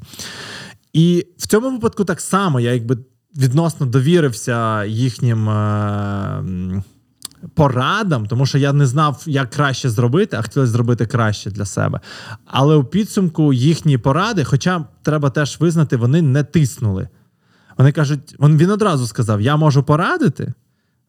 [0.92, 2.98] І в цьому випадку так само я якби
[3.36, 6.82] відносно довірився їхнім е,
[7.54, 12.00] порадам, тому що я не знав, як краще зробити, а хотілося зробити краще для себе.
[12.46, 17.08] Але у підсумку їхні поради, хоча треба теж визнати, вони не тиснули.
[17.78, 20.52] Вони кажуть, він, одразу сказав: Я можу порадити,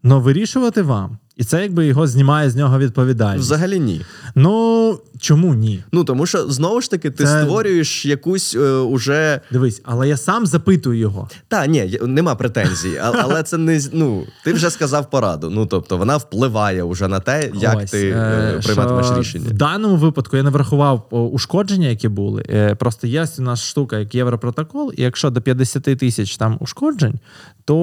[0.03, 1.17] але вирішувати вам.
[1.37, 3.45] І це якби його знімає з нього відповідальність.
[3.45, 4.01] Взагалі ні.
[4.35, 5.83] Ну чому ні?
[5.91, 9.41] Ну тому що знову ж таки ти Це- створюєш якусь е, уже.
[9.51, 11.29] Дивись, але я сам запитую його.
[11.47, 15.49] Та ні, нема претензій, а- але це не ну, ти вже сказав пораду.
[15.49, 19.49] Ну тобто вона впливає уже на те, як Ось, ти е, е, прийматимеш що рішення.
[19.49, 22.45] В даному випадку я не врахував ушкодження, які були.
[22.49, 27.19] Е, Просто є у нас штука, як Європротокол, і якщо до 50 тисяч там ушкоджень,
[27.65, 27.75] то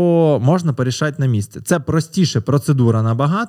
[0.43, 1.61] можна порішати на місці.
[1.65, 3.42] Це простіша процедура набагато,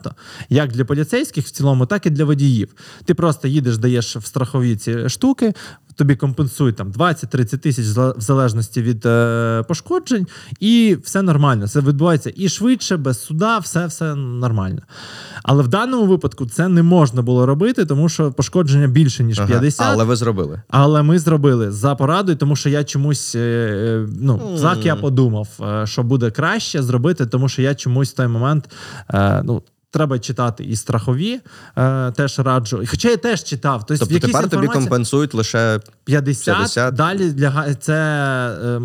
[0.49, 2.75] як для поліцейських в цілому, так і для водіїв.
[3.05, 5.53] Ти просто їдеш, даєш в страхові ці штуки.
[5.95, 10.27] Тобі компенсують там 20-30 тисяч в залежності від е, пошкоджень,
[10.59, 11.67] і все нормально.
[11.67, 14.81] Це відбувається і швидше, без суда, все, все нормально.
[15.43, 19.47] Але в даному випадку це не можна було робити, тому що пошкодження більше, ніж Ага,
[19.47, 19.87] 50.
[19.89, 20.61] Але ви зробили.
[20.69, 25.47] Але ми зробили за порадою, тому що я чомусь, е, е, ну, так я подумав,
[25.61, 28.69] е, що буде краще зробити, тому що я чомусь в той момент,
[29.13, 29.61] е, ну.
[29.93, 31.39] Треба читати і страхові,
[31.77, 32.83] е, теж раджу.
[32.87, 33.85] Хоча я теж читав.
[33.85, 36.93] Тобто, Тобто тепер тобі компенсують лише 50, 50.
[36.93, 38.81] далі для це е,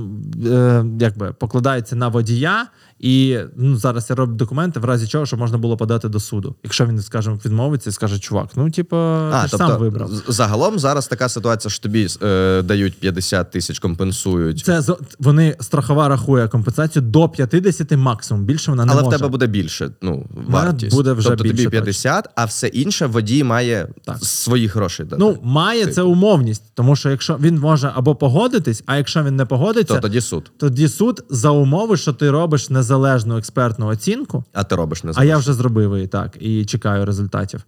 [0.49, 2.67] е, якби покладається на водія,
[3.01, 6.55] і ну зараз я роблю документи, в разі чого, що можна було подати до суду.
[6.65, 8.97] Якщо він, скажімо, відмовиться і скаже, чувак, ну типу,
[9.43, 10.11] ти ж сам вибрав.
[10.29, 14.61] загалом зараз така ситуація, що тобі е, дають 50 тисяч, компенсують.
[14.65, 14.83] Це
[15.19, 18.45] вони страхова рахує компенсацію до 50 максимум.
[18.45, 19.17] Більше вона не Але може.
[19.17, 20.97] в тебе буде більше ну, вартість.
[20.97, 24.19] буде вже тобто тобі більше, 50, а все інше водій має Так.
[24.25, 25.17] з своїх грошей дати.
[25.21, 29.45] Ну, має це умовність, тому що якщо він може або погодитись, а якщо він не
[29.45, 30.53] погодиться, то тоді суд.
[30.59, 34.45] тоді суд за умови, що ти робиш незалежну експертну оцінку.
[34.53, 35.33] А ти робиш незалежну.
[35.33, 37.65] А я вже зробив її так і чекаю результатів.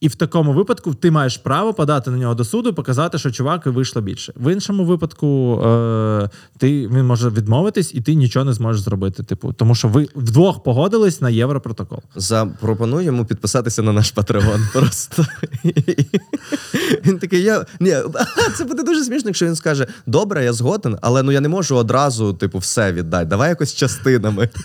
[0.00, 3.30] І в такому випадку ти маєш право подати на нього до суду, і показати, що
[3.30, 4.32] чувак вийшло більше.
[4.36, 9.22] В іншому випадку е, ти він може відмовитись, і ти нічого не зможеш зробити.
[9.22, 11.98] Типу, тому що ви вдвох погодились на європротокол.
[12.14, 14.68] Запропоную йому підписатися на наш патреон.
[14.72, 15.26] Просто
[17.06, 17.96] він такий, я ні,
[18.56, 21.76] це буде дуже смішно, якщо він скаже: добре, я згоден, але ну я не можу
[21.76, 23.24] одразу, типу, все віддати.
[23.24, 24.48] Давай якось частинами.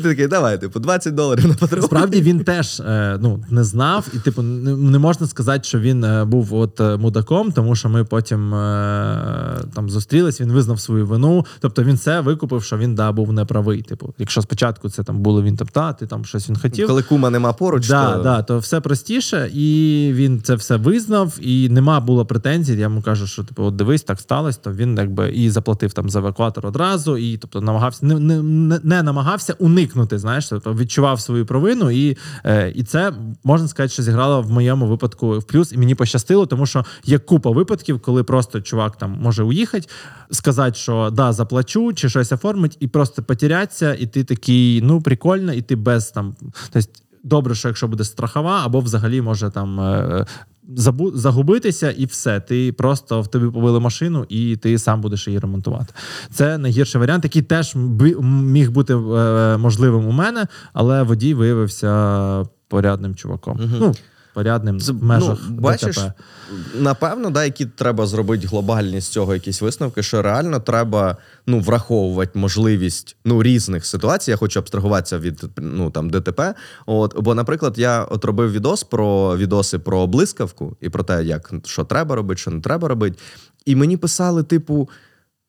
[0.00, 1.84] І ти такий, давай, типу, 20 доларів на патреон.
[1.84, 6.24] Справді він теж е, ну, не знав, і типу не, можна сказати, що він е,
[6.24, 11.46] був от е, мудаком, тому що ми потім е, там зустрілись, він визнав свою вину.
[11.60, 13.82] Тобто він все викупив, що він да, був неправий.
[13.82, 16.86] Типу, якщо спочатку це там було він там, та, ти там щось він хотів.
[16.86, 21.38] Коли кума нема поруч, Да, то да, то все простіше, і він це все визнав,
[21.40, 22.72] і нема було претензій.
[22.72, 26.10] Я йому кажу, що типу, от дивись, так сталося, то він якби і заплатив там
[26.10, 29.89] за евакуатор одразу, і тобто намагався не, не, не, не намагався уникнути.
[30.10, 33.12] Знаєш, тобто відчував свою провину, і, е, і це
[33.44, 37.18] можна сказати, що зіграло в моєму випадку в плюс, і мені пощастило, тому що є
[37.18, 39.88] купа випадків, коли просто чувак там може уїхати,
[40.30, 45.52] сказати, що да, заплачу, чи щось оформить, і просто потеряться, і ти такий, ну прикольно,
[45.52, 46.34] і ти без там.
[46.72, 46.90] Тобто,
[47.24, 50.26] добре, що якщо буде страхова, або взагалі може там е,
[50.76, 52.40] забу- загубитися, і все.
[52.40, 55.94] Ти просто в тобі побили машину, і ти сам будеш її ремонтувати.
[56.30, 57.72] Це найгірший варіант, який теж
[58.22, 63.60] міг бути е, можливим у мене, але водій виявився порядним чуваком.
[63.80, 63.94] Ну,
[64.34, 66.12] порядним Це, в межах ну, бачиш, ДТП.
[66.74, 71.16] напевно, да, які треба зробити глобальні з цього якісь висновки, що реально треба
[71.46, 74.30] ну, враховувати можливість ну, різних ситуацій.
[74.30, 76.54] Я хочу абстрагуватися від ну, там, ДТП.
[76.86, 81.50] От, бо, наприклад, я от робив відос про відоси про блискавку і про те, як
[81.64, 83.18] що треба робити, що не треба робити.
[83.64, 84.88] І мені писали, типу.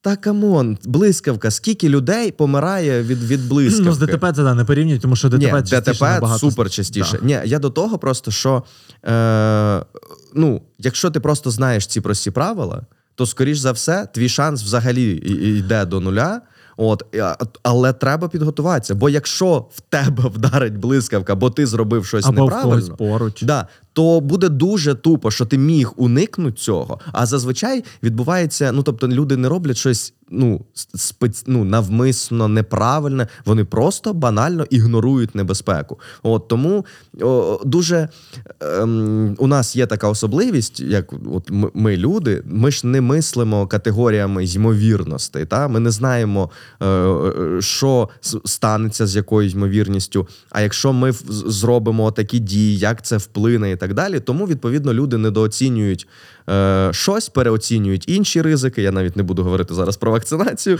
[0.04, 3.86] Та come on, блискавка, скільки людей помирає від, від блискавки?
[3.86, 6.39] Ну, з ДТП це да, не порівнюють, тому що ДТП Ні, частіше ДТП набагато.
[6.39, 7.18] супер частіше.
[7.22, 7.26] Да.
[7.26, 8.64] Ні, я до того просто, що
[9.06, 9.86] е,
[10.34, 12.82] ну, якщо ти просто знаєш ці прості правила,
[13.16, 15.12] то скоріш за все, твій шанс взагалі
[15.58, 16.41] йде до нуля.
[16.78, 17.04] От,
[17.64, 18.95] але треба підготуватися.
[18.95, 23.41] Бо якщо в тебе вдарить блискавка, бо ти зробив щось Або неправильно, поруч.
[23.41, 26.99] Да, то буде дуже тупо, що ти міг уникнути цього.
[27.11, 30.65] А зазвичай відбувається: ну тобто, люди не роблять щось ну,
[30.95, 31.43] спец...
[31.47, 35.99] ну навмисно неправильне, вони просто банально ігнорують небезпеку.
[36.23, 36.85] От тому
[37.21, 38.09] о, дуже
[38.59, 44.45] ем, у нас є така особливість, як от ми, люди, ми ж не мислимо категоріями
[44.45, 45.45] ймовірностей.
[45.45, 45.67] Та?
[45.67, 48.09] Ми не знаємо, е, е, що
[48.45, 50.27] станеться з якоюсь ймовірністю.
[50.49, 54.19] А якщо ми зробимо такі дії, як це вплине так далі.
[54.19, 56.07] Тому відповідно люди недооцінюють
[56.49, 58.82] е, щось, переоцінюють інші ризики.
[58.82, 60.79] Я навіть не буду говорити зараз про вакцинацію.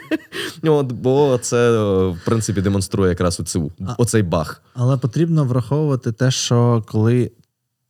[0.62, 4.62] От, бо це, е, в принципі, демонструє якраз оцю, оцей баг.
[4.74, 7.30] Але потрібно враховувати те, що коли.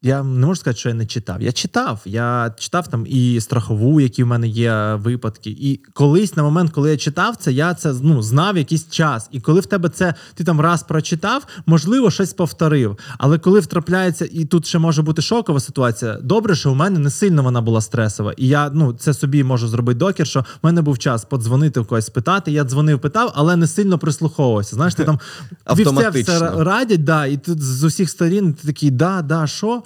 [0.07, 1.42] Я не можу сказати, що я не читав.
[1.42, 2.00] Я читав.
[2.04, 5.50] Я читав там і страхову, які в мене є випадки.
[5.50, 9.28] І колись на момент, коли я читав це, я це ну, знав якийсь час.
[9.32, 12.98] І коли в тебе це ти там раз прочитав, можливо, щось повторив.
[13.18, 17.11] Але коли втрапляється, і тут ще може бути шокова ситуація, добре, що у мене не
[17.11, 18.32] сильно вона була стресова.
[18.36, 21.86] І я ну це собі можу зробити докір, що в мене був час подзвонити в
[21.86, 22.52] когось спитати.
[22.52, 24.76] Я дзвонив, питав, але не сильно прислуховувався.
[24.76, 25.18] Знаєш, ти там
[25.74, 29.82] все, все радять, да, і тут з усіх сторін ти такий, да, да, що?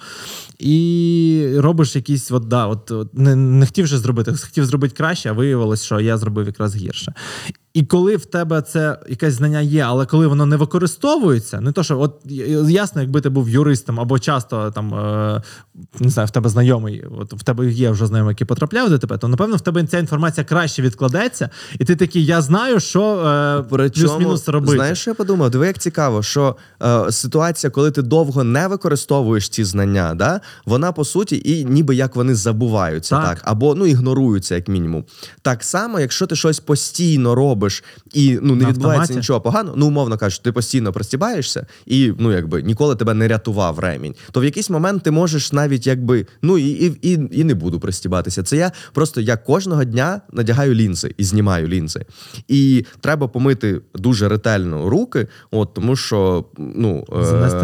[0.59, 5.33] І робиш якісь, от, да, от, не, не хотів вже зробити, хотів зробити краще, а
[5.33, 7.13] виявилось, що я зробив якраз гірше.
[7.73, 11.83] І коли в тебе це якесь знання є, але коли воно не використовується, не то,
[11.83, 12.21] що от
[12.69, 15.41] ясно, якби ти був юристом або часто там е,
[15.99, 19.17] не знаю, в тебе знайомий, от в тебе є вже знайомий, який потрапляв до тебе,
[19.17, 21.49] то напевно в тебе ця інформація краще відкладеться,
[21.79, 24.73] і ти такий, я знаю, що е, плюс-мінус робити.
[24.73, 25.49] Знаєш, що я подумав?
[25.49, 30.91] Диви, як цікаво, що е, ситуація, коли ти довго не використовуєш ці знання, да, вона
[30.91, 33.25] по суті і ніби як вони забуваються, так.
[33.25, 33.41] Так.
[33.43, 35.05] або ну ігноруються, як мінімум.
[35.41, 37.60] Так само, якщо ти щось постійно робиш
[38.13, 42.31] і ну не На відбувається нічого поганого, ну умовно кажучи, ти постійно простібаєшся, і ну
[42.31, 46.57] якби ніколи тебе не рятував ремінь, то в якийсь момент ти можеш навіть якби ну
[46.57, 48.43] і, і, і, і не буду пристібатися.
[48.43, 52.05] Це я просто я кожного дня надягаю лінзи і знімаю лінзи.
[52.47, 57.05] І треба помити дуже ретельно руки, от тому що ну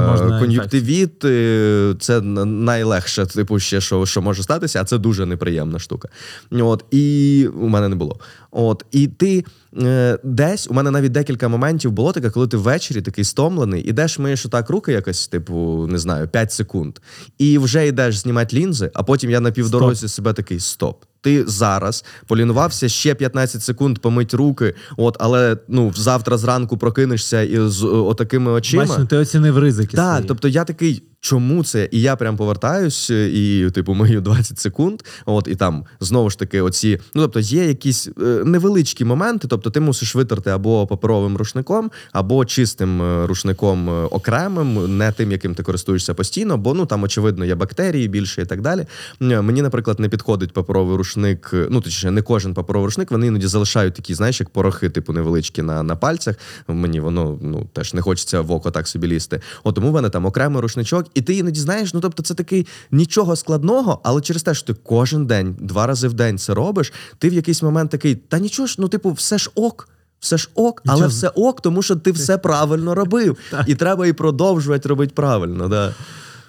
[0.07, 5.79] можна кон'юктивіт е, це найлегше, типу, ще що, що може статися, а це дуже неприємна
[5.79, 6.09] штука.
[6.51, 8.19] От і у мене не було.
[8.59, 9.45] От і ти
[9.81, 14.19] е, десь у мене навіть декілька моментів було таке, коли ти ввечері такий стомлений, ідеш,
[14.19, 16.99] миєш отак руки якось, типу, не знаю, 5 секунд,
[17.37, 21.03] і вже йдеш знімати лінзи, а потім я на півдорозі себе такий стоп.
[21.21, 27.69] Ти зараз полінувався ще 15 секунд помить руки, от, але ну завтра зранку прокинешся і
[27.69, 28.83] з е, отакими очима.
[28.83, 29.97] Бачиш, ну, ти оцінив ризики.
[29.97, 30.27] Так, свої.
[30.27, 31.89] тобто я такий, чому це?
[31.91, 35.01] І я прям повертаюсь е, і, типу, мию 20 секунд.
[35.25, 39.47] От і там знову ж таки, оці, ну тобто, є якісь е, невеличкі моменти.
[39.47, 45.55] Тобто, ти мусиш витерти або паперовим рушником, або чистим е, рушником окремим, не тим, яким
[45.55, 48.85] ти користуєшся постійно, бо ну там очевидно є бактерії більше і так далі.
[49.19, 51.49] Мені, наприклад, не підходить паперовий рушник.
[51.53, 53.11] Ну точніше, не кожен паперовий рушник.
[53.11, 56.35] Вони іноді залишають такі, знаєш, як порохи, типу невеличкі на, на пальцях.
[56.67, 59.41] Мені воно ну теж не хочеться в око так собі лізти.
[59.63, 62.67] От тому в мене там окремий рушничок, і ти іноді знаєш, ну тобто це такий
[62.91, 66.93] нічого складного, але через те, що ти кожен день, два рази в день це робиш,
[67.17, 69.89] ти в якийсь момент такий, та нічого ж, ну типу, все ж ок.
[70.19, 71.09] Все ж ок, але Нічого.
[71.09, 73.37] все ок, тому що ти все правильно робив.
[73.67, 75.67] І треба і продовжувати робити правильно.
[75.67, 75.93] Да.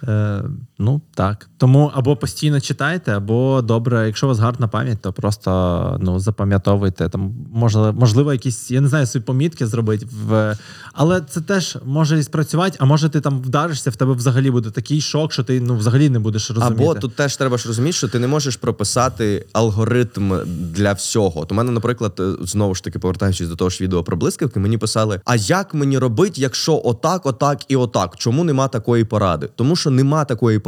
[0.08, 0.44] Е,
[0.78, 1.48] ну так.
[1.58, 7.08] Тому або постійно читайте, або добре, якщо у вас гарна пам'ять, то просто ну, запам'ятовуйте.
[7.08, 10.06] Там можливо, можливо, якісь, я не знаю, собі помітки зробити.
[10.26, 10.56] В...
[10.92, 14.70] Але це теж може і спрацювати, а може ти там вдаришся, в тебе взагалі буде
[14.70, 16.84] такий шок, що ти ну, взагалі не будеш розуміти.
[16.84, 21.40] Або тут теж треба ж розуміти, що ти не можеш прописати алгоритм для всього.
[21.40, 24.60] От у мене, наприклад, е, знову ж таки повертаючись до того ж відео про блискавки,
[24.60, 28.16] мені писали: а як мені робити, якщо отак, отак і отак?
[28.16, 29.48] Чому нема такої поради?
[29.56, 30.67] Тому що нема такої поради,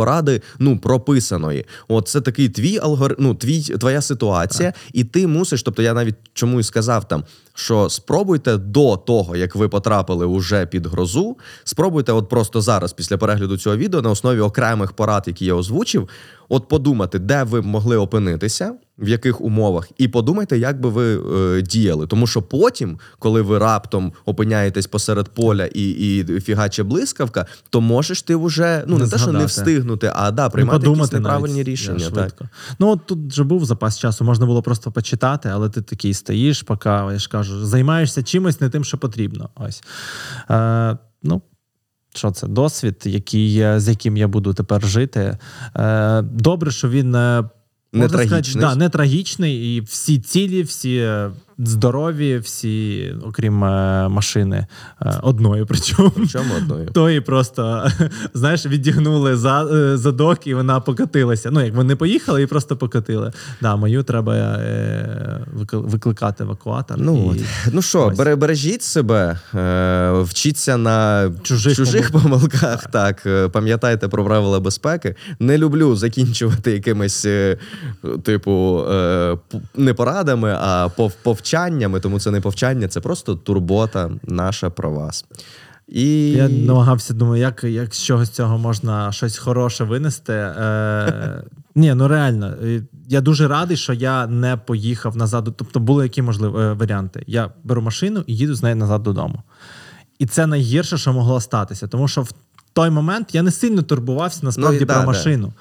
[0.59, 1.67] ну прописаної.
[1.89, 5.63] От це такий твій алгоритм, ну твій твоя ситуація, і ти мусиш.
[5.63, 7.25] Тобто, я навіть чому і сказав там.
[7.65, 13.17] Що спробуйте до того, як ви потрапили уже під грозу, спробуйте, от просто зараз, після
[13.17, 16.09] перегляду цього відео, на основі окремих порад, які я озвучив,
[16.49, 21.21] от подумати, де ви могли опинитися, в яких умовах, і подумайте, як би ви
[21.59, 22.07] е, діяли.
[22.07, 28.23] Тому що потім, коли ви раптом опиняєтесь посеред поля і, і фігаче блискавка, то можеш
[28.23, 31.55] ти вже ну не, Не те, що не встигнути, а да, Не приймати якісь неправильні
[31.55, 32.11] навіть, рішення.
[32.11, 32.43] так.
[32.79, 36.63] Ну от тут же був запас часу, можна було просто почитати, але ти такий стоїш,
[36.63, 39.51] поки я ж кажу, займаєшся чимось не тим, що потрібно.
[39.55, 39.83] Ось.
[40.51, 41.43] Е, ну,
[42.15, 42.47] що це?
[42.47, 45.39] Досвід, який, з яким я буду тепер жити.
[45.77, 47.15] Е, добре, що він.
[47.15, 47.45] е,
[47.93, 48.45] Не трагічний.
[48.45, 51.31] сказати, да, не трагічний, і всі цілі, всі е,
[51.69, 54.67] здорові, всі, окрім е, машини,
[55.03, 56.27] е, одної причому.
[56.33, 56.87] Чому одною?
[56.93, 57.89] Тої просто,
[58.35, 61.51] знаєш, відігнули за, е, задок, і вона покатилася.
[61.51, 63.33] Ну, як вони поїхали і просто покатили.
[63.63, 66.97] Да, мою треба е, викликати евакуатор.
[67.01, 67.45] Ну, і...
[67.73, 68.19] ну що, ось.
[68.19, 69.41] бере, бережіть себе,
[70.25, 72.87] вчіться на Чужих чужих помилках.
[72.87, 75.15] Так, е, пам'ятайте про правила безпеки.
[75.41, 77.27] Не люблю закінчувати якимись,
[78.23, 78.85] типу,
[79.77, 81.13] не порадами, а пов-
[81.51, 82.01] повчаннями.
[82.01, 85.25] Тому це не повчання, це просто турбота наша про вас.
[85.89, 90.33] І Я намагався думаю, як, як з чогось цього можна щось хороше винести.
[90.33, 91.45] Е,
[91.75, 95.55] ні, ну реально, е, я дуже радий, що я не поїхав назад.
[95.57, 97.25] Тобто були які можливі е, варіанти.
[97.27, 99.43] Я беру машину і їду з нею назад додому.
[100.19, 102.33] І це найгірше, що могло статися, тому що в
[102.73, 105.05] той момент я не сильно турбувався насправді Ну, про да,
[105.47, 105.53] да.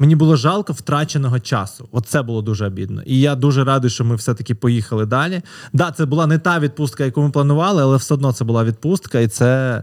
[0.00, 1.88] Мені було жалко втраченого часу.
[1.92, 3.02] Оце було дуже обідно.
[3.02, 5.42] І я дуже радий, що ми все-таки поїхали далі.
[5.72, 9.20] Да, це була не та відпустка, яку ми планували, але все одно це була відпустка,
[9.20, 9.82] і це.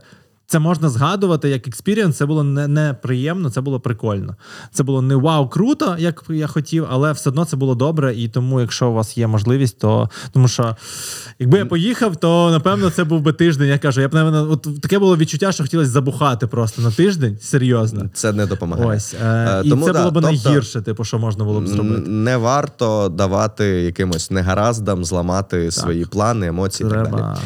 [0.50, 4.36] Це можна згадувати як experience, це було не, неприємно, це було прикольно.
[4.72, 8.16] Це було не вау, круто, як я хотів, але все одно це було добре.
[8.16, 10.76] І тому, якщо у вас є можливість, то тому що
[11.39, 13.68] якби я поїхав, то напевно це був би тиждень.
[13.68, 17.38] Я кажу, я б напевно, от таке було відчуття, що хотілося забухати просто на тиждень.
[17.41, 18.10] Серйозно.
[18.14, 18.98] це не допомагає.
[18.98, 21.62] Ось е, Е, і тому це да, було б тобто- найгірше, типу, що можна було
[21.62, 22.10] б зробити.
[22.10, 27.38] Не варто давати якимось негараздам зламати свої плани, емоції і так далі.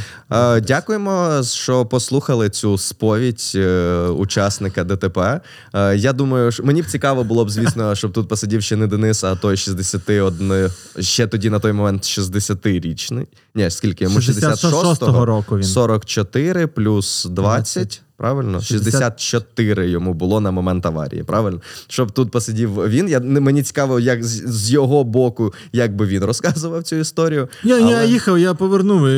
[0.58, 5.42] Е, Дякуємо, що послухали цю сповідь е, учасника ДТП.
[5.74, 8.88] Е, Я думаю, що мені б цікаво було б, звісно, щоб тут посидів ще не
[8.88, 10.70] Денис, а той 61,
[11.00, 13.28] ще тоді на той момент 60-річний.
[13.56, 15.64] Ні, скільки йому 66-го 66-го року він.
[15.64, 18.02] 44 плюс 20.
[18.18, 21.24] Правильно, 64 йому було на момент аварії.
[21.24, 23.10] Правильно, щоб тут посидів він.
[23.10, 27.48] Я мені цікаво, як з, з його боку, як би він розказував цю історію.
[27.64, 29.12] Я, я їхав, я повернув і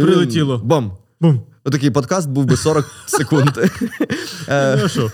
[0.00, 0.60] е, прилетіло.
[0.64, 0.92] Бом.
[1.20, 1.42] Бум.
[1.66, 3.50] Отакий подкаст був би 40 секунд.
[4.48, 5.10] Е, Ну?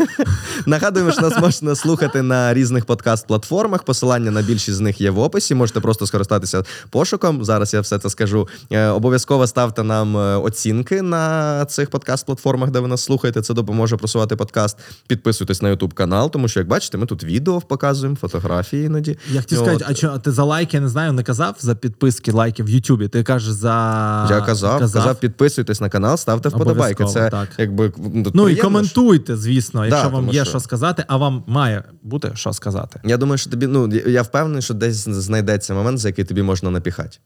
[0.66, 3.82] Нагадуємо, що нас можна слухати на різних подкаст-платформах.
[3.84, 5.54] Посилання на більшість з них є в описі.
[5.54, 7.44] Можете просто скористатися пошуком.
[7.44, 8.48] Зараз я все це скажу.
[8.70, 13.42] Е, Обов'язково ставте нам е, оцінки на цих подкаст-платформах, де ви нас слухаєте.
[13.42, 14.78] Це допоможе просувати подкаст.
[15.06, 19.18] Підписуйтесь на YouTube канал, тому що, як бачите, ми тут відео показуємо, фотографії іноді.
[19.32, 19.64] Я хотів От.
[19.66, 22.68] сказати, а що ти за лайки, я не знаю, не казав за підписки, лайки в
[22.68, 23.08] Ютубі.
[23.08, 24.26] Ти кажеш за.
[24.30, 27.04] Я казав, казав, підписуйтесь на канал, ставте вподобайки.
[27.04, 27.48] Це так.
[27.58, 31.44] якби Ну і приємно, що- коментуйте, звісно, якщо вам є що- що сказати, а вам
[31.46, 33.00] має бути що сказати.
[33.04, 36.70] Я думаю, що тобі, ну я впевнений, що десь знайдеться момент, за який тобі можна
[36.70, 37.18] напіхати.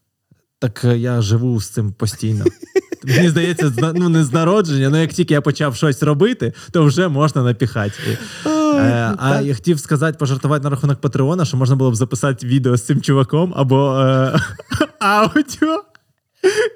[0.58, 2.44] Так е, я живу з цим постійно.
[3.04, 7.08] Мені здається, ну не з народження, але як тільки я почав щось робити, то вже
[7.08, 8.18] можна напіхати.
[8.46, 12.76] Е, а я хотів сказати, пожартувати на рахунок Патреона, що можна було б записати відео
[12.76, 14.38] з цим чуваком або е,
[14.98, 15.82] аудіо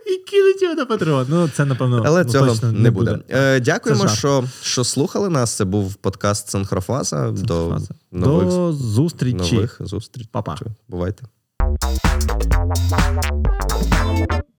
[0.07, 1.27] і кинуть його на Патреон.
[1.29, 2.03] Ну, це напевно.
[2.07, 3.19] Але ну, цього точно не буде.
[3.29, 5.57] Е, дякуємо, що, що слухали нас.
[5.57, 7.31] Це був подкаст Синхрофаза.
[7.31, 7.79] До
[8.13, 9.55] нових, До зустрічі.
[9.55, 10.29] нових зустрічей.
[10.33, 10.57] Па-па.
[10.89, 11.25] Бувайте.